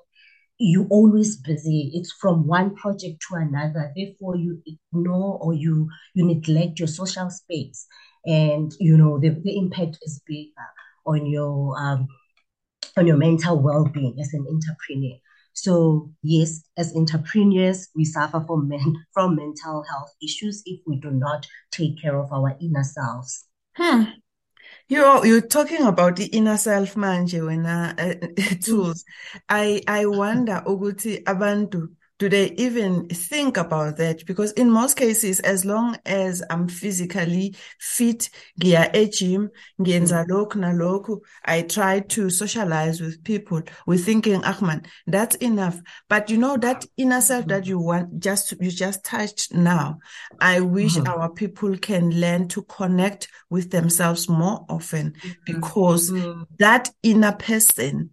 you 0.59 0.87
always 0.91 1.37
busy. 1.37 1.91
It's 1.95 2.13
from 2.13 2.47
one 2.47 2.75
project 2.75 3.23
to 3.29 3.37
another. 3.37 3.93
Therefore 3.95 4.37
you 4.37 4.63
ignore 4.67 5.39
or 5.41 5.55
you 5.55 5.89
you 6.15 6.25
neglect 6.27 6.79
your 6.79 6.89
social 6.89 7.31
space. 7.31 7.87
And 8.25 8.73
you 8.81 8.97
know 8.97 9.19
the, 9.19 9.31
the 9.31 9.57
impact 9.57 9.99
is 10.03 10.21
bigger 10.27 10.51
on 11.07 11.27
your 11.27 11.79
um 11.79 12.09
on 12.97 13.07
your 13.07 13.17
mental 13.17 13.61
well-being 13.61 14.17
as 14.21 14.33
an 14.33 14.47
entrepreneur 14.49 15.19
so 15.57 16.11
yes, 16.23 16.63
as 16.77 16.95
entrepreneurs, 16.95 17.89
we 17.97 18.05
suffer 18.05 18.45
from 18.47 18.69
men, 18.69 18.95
from 19.15 19.37
mental 19.37 19.83
health 19.91 20.15
issues 20.23 20.63
if 20.67 20.81
we 20.87 20.97
do 20.97 21.11
not 21.11 21.47
take 21.73 22.01
care 22.01 22.19
of 22.19 22.31
our 22.31 22.55
inner 22.61 22.85
selves. 22.85 23.47
Hmm. 23.73 24.03
You're 24.89 25.25
you're 25.25 25.41
talking 25.41 25.83
about 25.83 26.17
the 26.17 26.27
inner 26.27 26.59
self 26.59 26.95
manje 26.95 27.41
wena 27.41 27.95
uh, 27.99 28.55
tools. 28.63 29.05
I 29.49 29.83
I 29.89 30.05
wonder 30.07 30.63
ukuthi 30.67 31.25
abantu 31.25 31.96
do 32.19 32.29
they 32.29 32.51
even 32.53 33.09
think 33.09 33.57
about 33.57 33.99
that? 33.99 34.25
Because 34.25 34.53
in 34.53 34.71
most 34.71 34.97
cases, 34.97 35.41
as 35.41 35.65
long 35.65 35.99
as 36.07 36.43
I'm 36.49 36.67
physically 36.67 37.55
fit, 37.79 38.31
ngiya 38.61 38.95
e-gym, 38.95 39.51
ngiyenza 39.81 40.25
mm. 40.25 40.29
lokhu 40.29 40.57
nalokhu, 40.57 41.21
I 41.45 41.63
try 41.63 42.01
to 42.01 42.31
socialize 42.31 43.01
with 43.01 43.23
people. 43.23 43.63
We're 43.87 43.99
thinking, 43.99 44.43
Ahman, 44.45 44.87
that's 45.07 45.37
enough. 45.37 45.79
But 46.09 46.31
you 46.31 46.39
know, 46.39 46.57
that 46.57 46.87
inner 46.97 47.21
self 47.21 47.47
that 47.49 47.67
you 47.67 47.79
mm. 47.79 47.85
want, 47.85 48.21
just, 48.21 48.55
you 48.61 48.71
just 48.71 49.05
touched 49.05 49.53
now. 49.53 49.99
I 50.41 50.61
wish 50.61 50.95
mm-hmm. 50.95 51.09
our 51.09 51.29
people 51.29 51.77
can 51.77 52.19
learn 52.19 52.49
to 52.49 52.63
connect 52.63 53.29
with 53.51 53.71
themselves 53.71 54.27
more 54.29 54.65
often 54.71 55.13
mm-hmm. 55.13 55.31
because 55.45 56.11
mm. 56.11 56.47
that 56.59 56.91
inner 57.03 57.33
person 57.33 58.11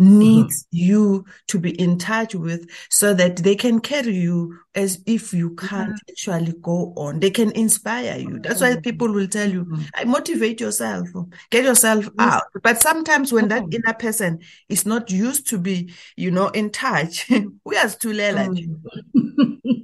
Mm-hmm. 0.00 0.18
needs 0.18 0.66
you 0.70 1.26
to 1.48 1.58
be 1.58 1.78
in 1.78 1.98
touch 1.98 2.34
with 2.34 2.68
so 2.88 3.12
that 3.12 3.36
they 3.36 3.54
can 3.54 3.78
carry 3.78 4.14
you 4.14 4.58
as 4.74 5.02
if 5.04 5.34
you 5.34 5.54
can't 5.54 5.90
mm-hmm. 5.90 6.10
actually 6.10 6.54
go 6.62 6.94
on. 6.96 7.20
They 7.20 7.30
can 7.30 7.52
inspire 7.52 8.18
you. 8.18 8.38
That's 8.40 8.62
why 8.62 8.70
mm-hmm. 8.70 8.80
people 8.80 9.12
will 9.12 9.28
tell 9.28 9.50
you, 9.50 9.66
"I 9.94 10.04
motivate 10.04 10.60
yourself, 10.60 11.08
get 11.50 11.64
yourself 11.64 12.08
out. 12.18 12.44
But 12.62 12.80
sometimes 12.80 13.32
when 13.32 13.48
that 13.48 13.64
inner 13.70 13.92
person 13.92 14.40
is 14.70 14.86
not 14.86 15.10
used 15.10 15.46
to 15.50 15.58
be, 15.58 15.92
you 16.16 16.30
know, 16.30 16.48
in 16.48 16.70
touch, 16.70 17.28
uyazithulela 17.66 18.46
nje. 18.48 18.68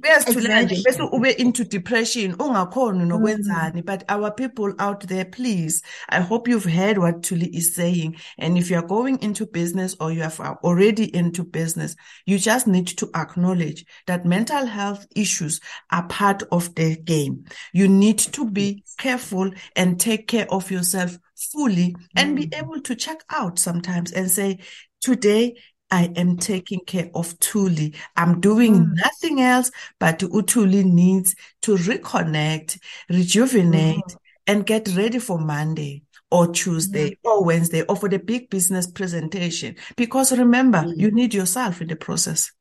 uyazithulela 0.03 0.61
nje 0.63 0.81
bese 0.83 1.01
ube 1.01 1.31
into 1.31 1.63
depression 1.63 2.33
ungakhoni 2.39 3.05
nokwenzani. 3.05 3.85
But 3.85 4.03
our 4.09 4.31
people 4.31 4.73
out 4.79 5.07
there 5.07 5.25
please 5.25 5.83
i 6.09 6.19
hope 6.19 6.47
you've 6.47 6.65
heard 6.65 6.97
what 6.97 7.21
thuli 7.21 7.49
is 7.53 7.75
saying. 7.75 8.15
And 8.39 8.57
if 8.57 8.71
you're 8.71 8.87
going 8.87 9.19
into 9.21 9.45
business 9.45 9.95
or 9.99 10.11
you 10.11 10.23
are 10.23 10.33
uh, 10.39 10.55
already 10.63 11.13
into 11.15 11.43
business 11.43 11.95
you 12.25 12.37
just 12.37 12.67
need 12.67 12.87
to 12.87 13.09
acknowledge 13.15 13.85
that 14.07 14.25
mental 14.25 14.65
health 14.65 15.05
issues 15.15 15.59
are 15.91 16.07
part 16.07 16.43
of 16.51 16.73
the 16.75 16.95
game. 16.97 17.45
You 17.73 17.87
need 17.87 18.19
to 18.19 18.49
be 18.49 18.83
careful 18.97 19.51
and 19.75 19.99
take 19.99 20.27
care 20.27 20.47
of 20.51 20.71
yourself 20.71 21.17
fully 21.35 21.95
and 22.15 22.35
be 22.35 22.47
mm. 22.47 22.59
able 22.59 22.81
to 22.81 22.95
check 22.95 23.23
out 23.29 23.59
sometimes 23.59 24.11
and 24.11 24.29
say 24.29 24.59
today 25.01 25.55
I 25.91 26.11
am 26.15 26.37
taking 26.37 26.81
care 26.85 27.09
of 27.15 27.39
Thuli. 27.39 27.95
I'm 28.15 28.39
doing 28.39 28.75
mm. 28.75 28.93
nothing 28.93 29.41
else, 29.41 29.71
but 29.99 30.19
uThuli 30.19 30.85
needs 30.85 31.35
to 31.63 31.75
reconnect, 31.77 32.79
rejuvenate, 33.09 33.97
mm. 33.97 34.15
and 34.45 34.67
get 34.67 34.95
ready 34.95 35.17
for 35.17 35.39
Monday 35.39 36.03
or 36.31 36.47
Tuesday 36.51 37.11
mm-hmm. 37.11 37.27
or 37.27 37.43
Wednesday 37.43 37.83
or 37.83 37.95
for 37.95 38.09
the 38.09 38.19
big 38.19 38.49
business 38.49 38.87
presentation. 38.87 39.75
Because 39.95 40.37
remember, 40.37 40.79
mm-hmm. 40.79 40.99
you 40.99 41.11
need 41.11 41.33
yourself 41.33 41.81
in 41.81 41.87
the 41.87 41.95
process. 41.95 42.51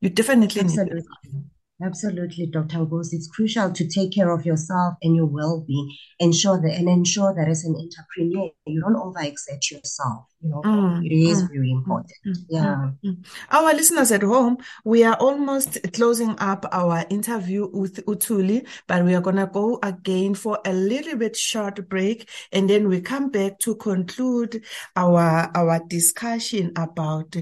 You 0.00 0.10
definitely 0.10 0.62
need 0.62 0.78
Absolutely. 0.78 1.02
Absolutely, 1.80 2.46
Dr. 2.46 2.78
Nkosi. 2.78 3.14
It's 3.14 3.28
crucial 3.28 3.70
to 3.72 3.86
take 3.86 4.12
care 4.12 4.30
of 4.32 4.44
yourself 4.44 4.94
and 5.00 5.14
your 5.14 5.26
well-being. 5.26 5.94
Ensure 6.18 6.60
that 6.60 6.74
and 6.74 6.88
ensure 6.88 7.32
that 7.34 7.48
as 7.48 7.64
an 7.64 7.76
entrepreneur, 7.76 8.50
you 8.66 8.80
don't 8.80 8.96
overexert 8.96 9.70
yourself. 9.70 10.24
You 10.40 10.50
know, 10.50 10.62
Mm, 10.62 11.04
it 11.06 11.12
is 11.12 11.42
mm, 11.42 11.48
very 11.52 11.70
important. 11.70 12.12
Yeah. 12.48 12.90
Our 13.50 13.74
listeners 13.74 14.10
at 14.10 14.22
home, 14.22 14.58
we 14.84 15.04
are 15.04 15.14
almost 15.16 15.78
closing 15.92 16.34
up 16.38 16.66
our 16.72 17.04
interview 17.10 17.68
with 17.72 18.04
uThuli, 18.06 18.66
but 18.88 19.04
we 19.04 19.14
are 19.14 19.20
going 19.20 19.36
to 19.36 19.46
go 19.46 19.78
again 19.82 20.34
for 20.34 20.58
a 20.64 20.72
little 20.72 21.16
bit 21.16 21.36
short 21.36 21.88
break 21.88 22.28
and 22.52 22.68
then 22.68 22.88
we 22.88 23.00
come 23.00 23.30
back 23.30 23.58
to 23.60 23.76
conclude 23.76 24.64
our, 24.96 25.50
our 25.54 25.80
discussion 25.88 26.72
about 26.76 27.36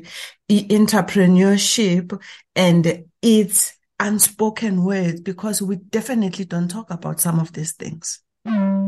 entrepreneurship 0.50 2.22
and 2.54 3.04
its 3.22 3.75
unspoken 4.00 4.84
words 4.84 5.20
because 5.20 5.62
we 5.62 5.76
definitely 5.76 6.44
don't 6.44 6.68
talk 6.68 6.90
about 6.90 7.20
some 7.20 7.38
of 7.38 7.52
these 7.52 7.72
things. 7.72 8.20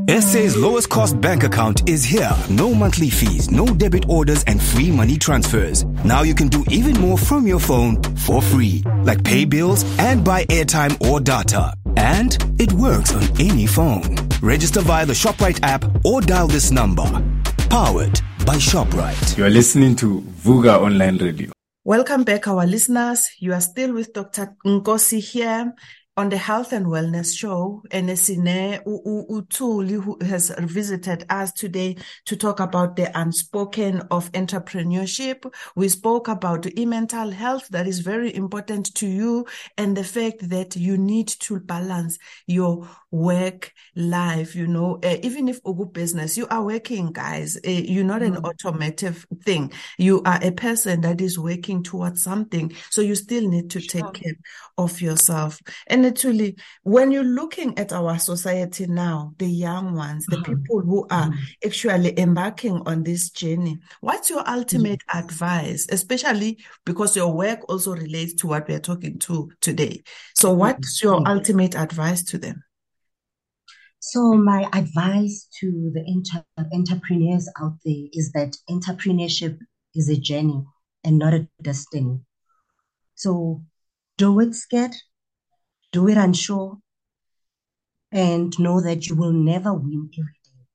SA's 0.08 0.56
lowest 0.56 0.88
cost 0.88 1.20
bank 1.20 1.42
account 1.44 1.88
is 1.88 2.02
here. 2.02 2.30
No 2.48 2.74
monthly 2.74 3.10
fees, 3.10 3.50
no 3.50 3.66
debit 3.66 4.08
orders, 4.08 4.42
and 4.44 4.60
free 4.62 4.90
money 4.90 5.18
transfers. 5.18 5.84
Now 6.04 6.22
you 6.22 6.34
can 6.34 6.48
do 6.48 6.64
even 6.70 6.94
more 7.00 7.18
from 7.18 7.46
your 7.46 7.60
phone 7.60 8.02
for 8.16 8.40
free, 8.40 8.82
like 9.02 9.22
pay 9.22 9.44
bills 9.44 9.84
and 9.98 10.24
buy 10.24 10.44
airtime 10.46 10.98
or 11.10 11.20
data. 11.20 11.74
And 11.96 12.36
it 12.58 12.72
works 12.72 13.14
on 13.14 13.22
any 13.40 13.66
phone. 13.66 14.16
Register 14.40 14.80
via 14.80 15.04
the 15.04 15.12
ShopRite 15.12 15.60
app 15.62 15.84
or 16.04 16.20
dial 16.20 16.48
this 16.48 16.70
number. 16.70 17.04
Powered 17.68 18.20
by 18.46 18.56
ShopRite. 18.56 19.36
You 19.36 19.44
are 19.44 19.50
listening 19.50 19.94
to 19.96 20.20
Vuka 20.20 20.80
Online 20.80 21.18
Radio. 21.18 21.57
Welcome 21.88 22.24
back, 22.24 22.46
our 22.46 22.66
listeners. 22.66 23.30
You 23.38 23.54
are 23.54 23.62
still 23.62 23.94
with 23.94 24.12
Dr. 24.12 24.54
Nkosi 24.66 25.20
here 25.20 25.72
on 26.18 26.28
the 26.28 26.36
Health 26.36 26.74
and 26.74 26.84
Wellness 26.84 27.34
Show. 27.34 27.82
And 27.90 28.10
Esine 28.10 28.84
uThuli, 28.84 30.02
who 30.02 30.18
has 30.22 30.52
visited 30.58 31.24
us 31.30 31.50
today 31.52 31.96
to 32.26 32.36
talk 32.36 32.60
about 32.60 32.96
the 32.96 33.10
unspoken 33.18 34.02
of 34.10 34.30
entrepreneurship. 34.32 35.50
We 35.76 35.88
spoke 35.88 36.28
about 36.28 36.66
mental 36.76 37.30
health 37.30 37.68
that 37.68 37.86
is 37.86 38.00
very 38.00 38.34
important 38.34 38.94
to 38.96 39.06
you 39.06 39.46
and 39.78 39.96
the 39.96 40.04
fact 40.04 40.46
that 40.50 40.76
you 40.76 40.98
need 40.98 41.28
to 41.40 41.58
balance 41.58 42.18
your 42.46 42.86
work 43.10 43.72
life 43.96 44.54
you 44.54 44.66
know 44.66 44.98
uh, 45.04 45.16
even 45.22 45.48
if 45.48 45.62
ugu 45.62 45.90
business 45.92 46.36
you 46.36 46.46
are 46.48 46.62
working 46.62 47.10
guys 47.12 47.56
uh, 47.66 47.70
you're 47.70 48.04
not 48.04 48.22
an 48.22 48.34
mm-hmm. 48.34 48.44
automotive 48.44 49.26
thing. 49.44 49.72
You 49.98 50.22
are 50.24 50.38
a 50.42 50.50
person 50.52 51.00
that 51.02 51.20
is 51.20 51.38
working 51.38 51.82
towards 51.82 52.22
something 52.22 52.72
so 52.90 53.00
you 53.00 53.14
still 53.14 53.48
need 53.48 53.70
to 53.70 53.80
take 53.80 54.12
care 54.12 54.34
of 54.76 55.00
yourself. 55.00 55.60
And 55.86 56.06
actually 56.06 56.56
when 56.82 57.10
you're 57.10 57.24
looking 57.24 57.78
at 57.78 57.92
our 57.92 58.18
society 58.18 58.86
now 58.86 59.34
the 59.38 59.46
young 59.46 59.94
ones 59.94 60.26
the 60.26 60.36
mm-hmm. 60.36 60.54
people 60.54 60.80
who 60.80 61.06
are 61.10 61.28
mm-hmm. 61.28 61.66
actually 61.66 62.18
embarking 62.18 62.80
on 62.86 63.02
this 63.02 63.30
journey 63.30 63.78
what's 64.00 64.30
your 64.30 64.48
ultimate 64.48 65.02
advice 65.14 65.86
especially 65.90 66.58
because 66.84 67.16
your 67.16 67.32
work 67.32 67.60
also 67.68 67.92
relates 67.92 68.34
to 68.34 68.46
what 68.46 68.68
we're 68.68 68.78
talking 68.78 69.18
to 69.20 69.50
today? 69.60 70.02
So 70.34 70.52
what's 70.52 71.02
your 71.02 71.26
ultimate 71.28 71.74
advice 71.74 72.22
to 72.24 72.38
them 72.38 72.62
So 74.00 74.34
my 74.34 74.68
advice 74.72 75.48
to 75.60 75.90
the 75.92 76.04
inter- 76.06 76.44
entrepreneurs 76.72 77.48
out 77.60 77.78
there 77.84 78.06
is 78.12 78.32
that 78.32 78.56
entrepreneurship 78.70 79.58
is 79.94 80.08
a 80.08 80.16
journey 80.16 80.64
and 81.04 81.18
not 81.18 81.34
a 81.34 81.48
destiny. 81.62 82.20
So 83.16 83.62
do 84.16 84.38
it 84.40 84.54
scared, 84.54 84.94
do 85.92 86.08
it 86.08 86.16
unsure, 86.16 86.78
and 88.12 88.56
know 88.58 88.80
that 88.80 89.06
you 89.08 89.16
will 89.16 89.32
never 89.32 89.74
win 89.74 90.10
every 90.16 90.40
day. 90.44 90.66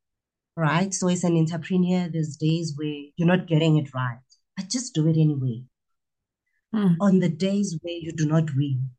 Right? 0.56 0.94
So 0.94 1.08
as 1.08 1.24
an 1.24 1.38
entrepreneur, 1.38 2.10
there's 2.10 2.36
days 2.36 2.74
where 2.76 3.06
you're 3.16 3.28
not 3.28 3.48
getting 3.48 3.78
it 3.78 3.94
right, 3.94 4.20
but 4.58 4.70
just 4.70 4.94
do 4.94 5.08
it 5.08 5.18
anyway. 5.18 5.64
Hmm. 6.74 6.96
On 7.00 7.20
the 7.20 7.30
days 7.30 7.78
where 7.82 7.94
you 7.94 8.12
do 8.12 8.26
not 8.26 8.56
win, 8.56 8.90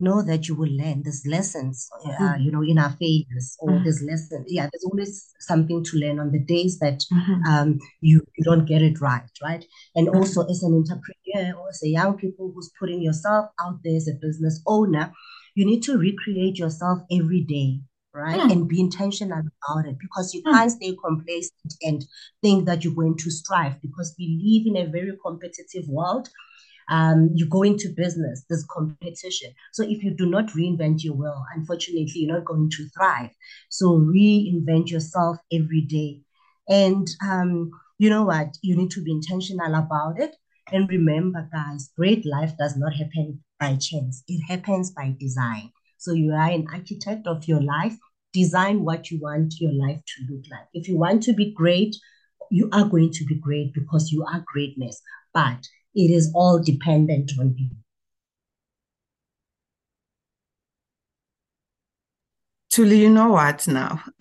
know 0.00 0.22
that 0.22 0.48
you 0.48 0.54
will 0.54 0.70
learn. 0.70 1.02
There's 1.02 1.26
lessons, 1.26 1.88
uh, 2.04 2.10
Mm. 2.12 2.44
you 2.44 2.50
know, 2.52 2.62
in 2.62 2.78
our 2.78 2.90
failures, 2.98 3.56
or 3.60 3.70
Mm. 3.70 3.84
there's 3.84 4.02
lessons. 4.02 4.46
Yeah, 4.48 4.68
there's 4.70 4.84
always 4.84 5.32
something 5.40 5.84
to 5.84 5.96
learn 5.98 6.18
on 6.18 6.30
the 6.32 6.40
days 6.54 6.78
that 6.78 7.04
Mhm. 7.12 7.46
um, 7.46 7.78
you 8.00 8.20
you 8.36 8.44
don't 8.44 8.66
get 8.66 8.82
it 8.82 9.00
right, 9.00 9.30
right? 9.42 9.64
And 9.96 10.08
Mhm. 10.08 10.16
also, 10.16 10.42
as 10.46 10.62
an 10.62 10.74
entrepreneur 10.74 11.54
or 11.58 11.68
as 11.68 11.82
a 11.82 11.88
young 11.88 12.16
people 12.16 12.50
who's 12.52 12.70
putting 12.78 13.02
yourself 13.02 13.50
out 13.62 13.80
there 13.84 13.96
as 13.96 14.08
a 14.08 14.14
business 14.14 14.60
owner, 14.66 15.12
you 15.54 15.64
need 15.66 15.82
to 15.84 15.98
recreate 15.98 16.58
yourself 16.58 17.00
every 17.10 17.42
day, 17.42 17.80
right? 18.14 18.40
Mm. 18.40 18.50
And 18.52 18.68
be 18.68 18.80
intentional 18.80 19.38
about 19.40 19.86
it 19.90 19.98
because 19.98 20.32
you 20.34 20.42
Mm. 20.42 20.52
can't 20.52 20.72
stay 20.72 20.96
complacent 21.06 21.72
and 21.82 22.06
think 22.42 22.66
that 22.66 22.84
you're 22.84 22.94
going 23.02 23.16
to 23.18 23.30
strive 23.30 23.80
because 23.82 24.14
we 24.18 24.26
live 24.48 24.64
in 24.70 24.76
a 24.88 24.90
very 24.90 25.12
competitive 25.26 25.86
world 25.88 26.28
um, 26.90 27.30
you 27.34 27.46
go 27.46 27.62
into 27.62 27.94
business, 27.96 28.44
there's 28.48 28.66
competition. 28.68 29.52
So 29.72 29.84
if 29.84 30.02
you 30.02 30.10
do 30.10 30.26
not 30.26 30.48
reinvent 30.48 31.04
your 31.04 31.14
wheel, 31.14 31.44
unfortunately, 31.54 32.10
you're 32.14 32.36
not 32.36 32.44
going 32.44 32.68
to 32.68 32.88
thrive. 32.88 33.30
So 33.68 33.90
reinvent 33.90 34.90
yourself 34.90 35.38
every 35.52 35.82
day. 35.82 36.20
And 36.68 37.06
um, 37.24 37.70
you 37.98 38.10
know 38.10 38.24
what? 38.24 38.56
You 38.62 38.76
need 38.76 38.90
to 38.92 39.02
be 39.02 39.12
intentional 39.12 39.74
about 39.74 40.20
it. 40.20 40.34
And 40.72 40.88
remember, 40.88 41.48
guys, 41.52 41.90
great 41.96 42.26
life 42.26 42.52
does 42.58 42.76
not 42.76 42.92
happen 42.92 43.42
by 43.58 43.76
chance. 43.76 44.24
It 44.26 44.42
happens 44.48 44.90
by 44.90 45.14
design. 45.18 45.70
So 45.98 46.12
you 46.12 46.32
are 46.32 46.50
an 46.50 46.66
architect 46.72 47.26
of 47.26 47.46
your 47.46 47.62
life. 47.62 47.96
Design 48.32 48.84
what 48.84 49.10
you 49.10 49.20
want 49.20 49.54
your 49.60 49.72
life 49.72 50.00
to 50.06 50.32
look 50.32 50.44
like. 50.50 50.66
If 50.72 50.88
you 50.88 50.96
want 50.96 51.22
to 51.24 51.32
be 51.34 51.52
great, 51.52 51.94
you 52.50 52.68
are 52.72 52.88
going 52.88 53.10
to 53.12 53.24
be 53.24 53.36
great 53.36 53.72
because 53.74 54.10
you 54.10 54.24
are 54.24 54.44
greatness. 54.52 55.00
But 55.34 55.66
it 55.94 56.10
is 56.10 56.30
all 56.34 56.58
dependent 56.62 57.32
on 57.38 57.54
you. 57.56 57.70
Thuli, 62.72 62.98
you 62.98 63.10
know 63.10 63.30
what 63.32 63.66
now? 63.66 64.00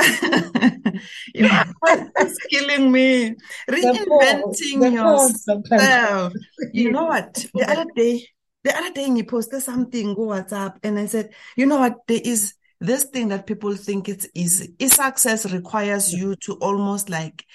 you 1.36 1.46
are 1.46 1.66
it's 1.84 2.38
killing 2.50 2.92
me. 2.92 3.36
Reinventing 3.70 4.82
the 4.82 4.98
pause, 4.98 5.44
the 5.46 5.64
pause. 5.70 5.82
yourself. 5.82 6.34
You 6.74 6.92
know 6.92 7.06
what? 7.06 7.46
The 7.54 7.70
other 7.70 7.86
day, 7.96 8.28
the 8.64 8.76
other 8.76 8.92
day 8.92 9.06
he 9.06 9.24
posted 9.24 9.62
something 9.62 10.16
go 10.16 10.28
WhatsApp 10.28 10.78
and 10.82 10.98
I 10.98 11.06
said, 11.06 11.32
you 11.56 11.68
know 11.68 11.78
what? 11.78 11.98
There 12.08 12.22
is 12.24 12.56
this 12.82 13.04
thing 13.04 13.28
that 13.28 13.46
people 13.46 13.76
think 13.76 14.10
it's 14.10 14.28
easy. 14.34 14.74
Is 14.80 14.94
success 14.94 15.52
requires 15.52 16.12
you 16.12 16.36
to 16.38 16.54
almost 16.54 17.10
like 17.10 17.46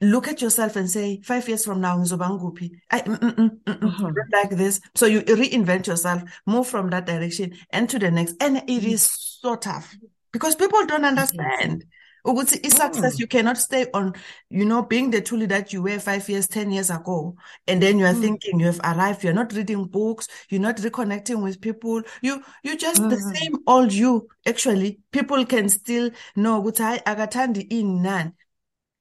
look 0.00 0.28
at 0.28 0.40
yourself 0.40 0.76
and 0.76 0.90
say, 0.90 1.20
five 1.22 1.46
years 1.48 1.64
from 1.64 1.80
now, 1.80 1.96
ngizobangupi. 1.96 2.70
I 2.90 3.00
mm, 3.00 3.18
mm, 3.18 3.34
mm, 3.34 3.50
mm, 3.64 3.78
mm, 3.78 3.98
don't 3.98 4.32
like 4.32 4.50
this. 4.50 4.80
So 4.94 5.06
you 5.06 5.20
reinvent 5.22 5.86
yourself, 5.86 6.22
move 6.46 6.66
from 6.66 6.90
that 6.90 7.06
direction 7.06 7.54
and 7.70 7.88
to 7.90 7.98
the 7.98 8.10
next. 8.10 8.36
And 8.40 8.58
it 8.58 8.84
is 8.84 9.08
so 9.40 9.56
tough 9.56 9.96
because 10.32 10.54
people 10.54 10.84
don't 10.86 11.04
understand. 11.04 11.84
Ukuthi 12.26 12.60
i-success, 12.66 13.18
you 13.18 13.26
cannot 13.26 13.56
stay 13.56 13.86
on, 13.94 14.12
you 14.50 14.66
know, 14.66 14.82
being 14.82 15.10
the 15.10 15.22
Thuli 15.22 15.48
that 15.48 15.72
you 15.72 15.82
were 15.82 15.98
five 15.98 16.28
years, 16.28 16.46
10 16.46 16.70
years 16.70 16.90
ago. 16.90 17.34
And 17.66 17.82
then 17.82 17.98
you 17.98 18.04
are 18.04 18.12
thinking 18.12 18.60
you 18.60 18.66
have 18.66 18.80
arrived. 18.84 19.24
You're 19.24 19.32
not 19.32 19.54
reading 19.54 19.86
books. 19.86 20.28
You're 20.50 20.60
not 20.60 20.76
reconnecting 20.76 21.42
with 21.42 21.62
people. 21.62 22.02
You, 22.20 22.42
you 22.62 22.76
just 22.76 23.00
the 23.08 23.18
same 23.34 23.56
old 23.66 23.92
you. 23.92 24.28
Actually, 24.46 25.00
people 25.12 25.46
can 25.46 25.70
still 25.70 26.10
know 26.36 26.62
hayi 26.62 27.02
akathandi 27.04 27.66
in 27.70 28.02
none. 28.02 28.34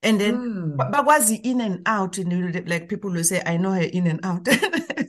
And 0.01 0.19
then 0.19 0.35
hmm. 0.35 0.77
ba- 0.77 0.89
bakwazi 0.93 1.39
in 1.43 1.61
and 1.61 1.81
out. 1.85 2.17
And 2.17 2.69
like 2.69 2.89
people 2.89 3.11
will 3.11 3.23
say, 3.23 3.41
I 3.45 3.57
know 3.57 3.71
her 3.71 3.81
in 3.81 4.07
and 4.07 4.19
out. 4.23 4.47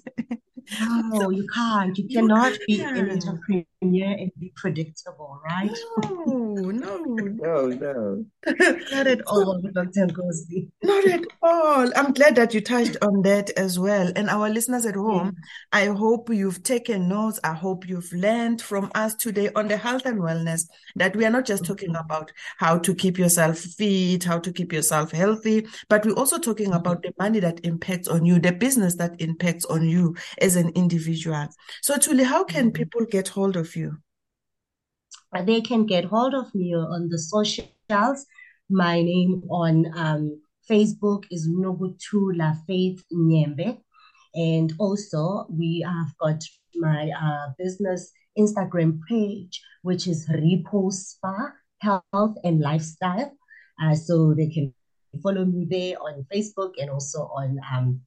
No, 0.81 1.31
you 1.31 1.47
can't. 1.53 1.97
You 1.97 2.05
You 2.09 2.21
cannot 2.21 2.59
be 2.67 2.81
an 2.81 2.95
can't. 2.95 3.11
entrepreneur 3.11 3.67
and 3.83 4.31
be 4.39 4.53
predictable, 4.57 5.41
right? 5.45 5.77
No, 6.05 6.71
no, 6.71 6.99
no, 6.99 7.67
no. 7.69 8.25
Not 8.93 9.07
at 9.07 9.23
all, 9.27 9.61
Dr. 9.73 10.07
Nkosi. 10.07 10.69
Not 10.83 11.07
at 11.07 11.25
all. 11.43 11.91
I'm 11.97 12.13
glad 12.13 12.37
that 12.37 12.55
you 12.55 12.61
touched 12.61 12.97
on 13.03 13.23
that 13.23 13.51
as 13.51 13.79
well. 13.79 14.13
And 14.17 14.29
our 14.31 14.49
listeners 14.49 14.87
at 14.87 14.95
home, 14.95 15.37
I 15.73 15.87
hope 15.87 16.31
you've 16.31 16.63
taken 16.63 17.09
notes. 17.09 17.41
I 17.45 17.53
hope 17.53 17.89
you've 17.89 18.13
learned 18.13 18.63
from 18.63 18.91
us 18.95 19.15
today 19.15 19.51
on 19.55 19.69
the 19.69 19.77
health 19.77 20.07
and 20.07 20.21
wellness 20.21 20.69
that 20.97 21.17
we 21.17 21.25
are 21.25 21.31
not 21.31 21.47
just 21.47 21.65
talking 21.65 21.91
mm-hmm. 21.91 22.05
about 22.05 22.33
how 22.57 22.79
to 22.79 22.95
keep 22.95 23.19
yourself 23.19 23.59
fit, 23.59 24.25
how 24.25 24.39
to 24.39 24.53
keep 24.53 24.73
yourself 24.73 25.13
healthy, 25.13 25.67
but 25.89 26.05
we're 26.05 26.15
also 26.15 26.39
talking 26.39 26.69
mm-hmm. 26.69 26.77
about 26.77 27.03
the 27.03 27.13
money 27.19 27.41
that 27.41 27.61
impacts 27.65 28.09
on 28.09 28.25
you, 28.25 28.39
the 28.39 28.53
business 28.53 28.97
that 28.97 29.21
impacts 29.21 29.65
on 29.67 29.89
you 29.89 30.17
as 30.41 30.57
an 30.57 30.70
individual. 30.75 31.49
So, 31.83 31.95
Thuli, 31.97 32.25
how 32.25 32.45
can 32.45 32.73
people 32.73 33.05
get 33.07 33.29
hold 33.29 33.57
of 33.57 33.77
you? 33.77 33.99
They 35.45 35.61
can 35.61 35.87
get 35.87 36.05
hold 36.05 36.35
of 36.35 36.55
me 36.55 36.75
on 36.75 37.09
the 37.09 37.19
socials. 37.19 38.27
My 38.69 39.03
name 39.03 39.43
on 39.51 39.87
um, 39.97 40.41
Facebook 40.69 41.25
is 41.31 41.49
Nokuthula 41.49 42.59
Faith 42.67 43.05
Nyembe. 43.13 43.79
And 44.35 44.73
also, 44.79 45.47
we 45.49 45.85
have 45.87 46.17
got 46.19 46.43
my 46.77 47.11
uh, 47.11 47.53
business 47.59 48.13
Instagram 48.39 49.01
page, 49.09 49.61
which 49.83 50.07
is 50.07 50.29
Repo 50.29 50.93
Spa 50.93 51.53
Health 51.81 52.37
and 52.45 52.61
Lifestyle. 52.61 53.33
Uh, 53.83 53.95
so 53.95 54.35
they 54.35 54.49
can 54.49 54.73
follow 55.23 55.45
me 55.45 55.67
there 55.69 56.01
on 56.01 56.25
Facebook 56.33 56.73
and 56.79 56.91
also 56.91 57.31
on 57.35 57.59
um, 57.73 58.01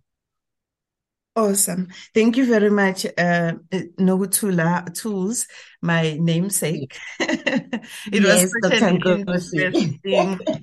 Awesome. 1.36 1.86
Thank 2.12 2.36
you 2.36 2.44
very 2.44 2.70
much, 2.70 3.06
uh, 3.06 3.52
Nokuthula 4.00 4.92
Tools, 4.94 5.46
my 5.80 6.18
namesake. 6.20 6.98
it 7.20 7.88
Yes, 8.12 8.50
was 8.52 8.54
such 8.64 8.82
an 8.82 8.96
interesting, 9.06 10.00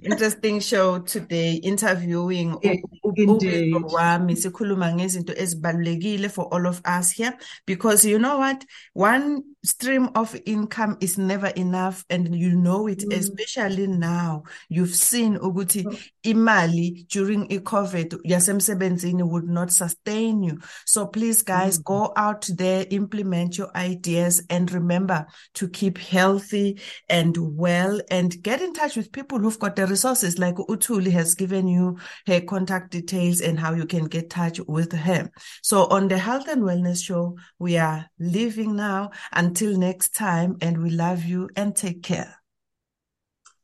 interesting 0.03 0.60
show 0.60 0.99
today, 0.99 1.53
interviewing 1.63 2.58
u- 2.62 2.84
u- 3.03 3.13
Indeed. 3.15 3.73
uBiko 3.73 3.89
wami 3.93 4.36
sikhuluma 4.36 4.93
ngezinto 4.93 5.34
ezibalulekile 5.34 6.30
for 6.30 6.53
all 6.53 6.67
of 6.67 6.82
us 6.86 7.12
here. 7.12 7.34
Because 7.65 8.03
you 8.06 8.19
know 8.19 8.38
what? 8.38 8.63
One 8.93 9.43
stream 9.63 10.10
of 10.15 10.36
income 10.45 10.97
is 10.99 11.17
never 11.17 11.47
enough 11.47 12.03
and 12.10 12.36
you 12.36 12.56
know 12.56 12.88
it 12.88 13.03
especially 13.12 13.88
now. 13.88 14.43
You've 14.69 14.95
seen 14.95 15.38
ukuthi 15.39 15.86
imali 16.25 17.08
during 17.08 17.49
i-covid 17.51 18.17
yasemsebenzini 18.25 19.23
would 19.27 19.47
not 19.47 19.71
sustain 19.71 20.43
you 20.43 20.57
so 20.86 21.06
please 21.06 21.41
guys 21.41 21.80
mm. 21.80 21.84
go 21.84 22.13
out 22.15 22.48
there 22.56 22.86
implement 22.89 23.58
your 23.58 23.76
ideas 23.76 24.43
and 24.50 24.72
remember 24.72 25.26
to 25.54 25.67
keep 25.70 25.98
healthy 25.98 26.80
and 27.10 27.38
well 27.38 28.00
and 28.10 28.41
get 28.41 28.62
in 28.62 28.74
touch 28.74 28.96
with 28.96 29.12
people 29.12 29.39
who've 29.39 29.60
got 29.60 29.76
the 29.76 29.86
resources 29.88 30.38
like 30.38 30.56
uThuli 30.56 31.12
has 31.12 31.36
given 31.36 31.67
you 31.67 31.98
her 32.26 32.41
contact 32.41 32.91
details 32.91 33.41
and 33.41 33.60
how 33.60 33.74
you 33.74 33.86
can 33.86 34.06
get 34.06 34.30
touch 34.30 34.60
with 34.67 34.91
her 34.91 35.30
so 35.62 35.86
on 35.88 36.08
the 36.08 36.17
health 36.17 36.48
and 36.48 36.63
wellness 36.63 37.04
show 37.04 37.36
we 37.60 37.78
are 37.78 38.06
leaving 38.20 38.76
now 38.76 39.10
until 39.34 39.78
next 39.78 40.15
time 40.15 40.58
and 40.62 40.82
we 40.82 40.89
love 40.89 41.24
you 41.24 41.50
and 41.56 41.76
take 41.76 42.04
care 42.04 42.38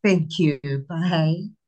Thank 0.04 0.38
you. 0.38 0.60
Bye. 0.88 1.54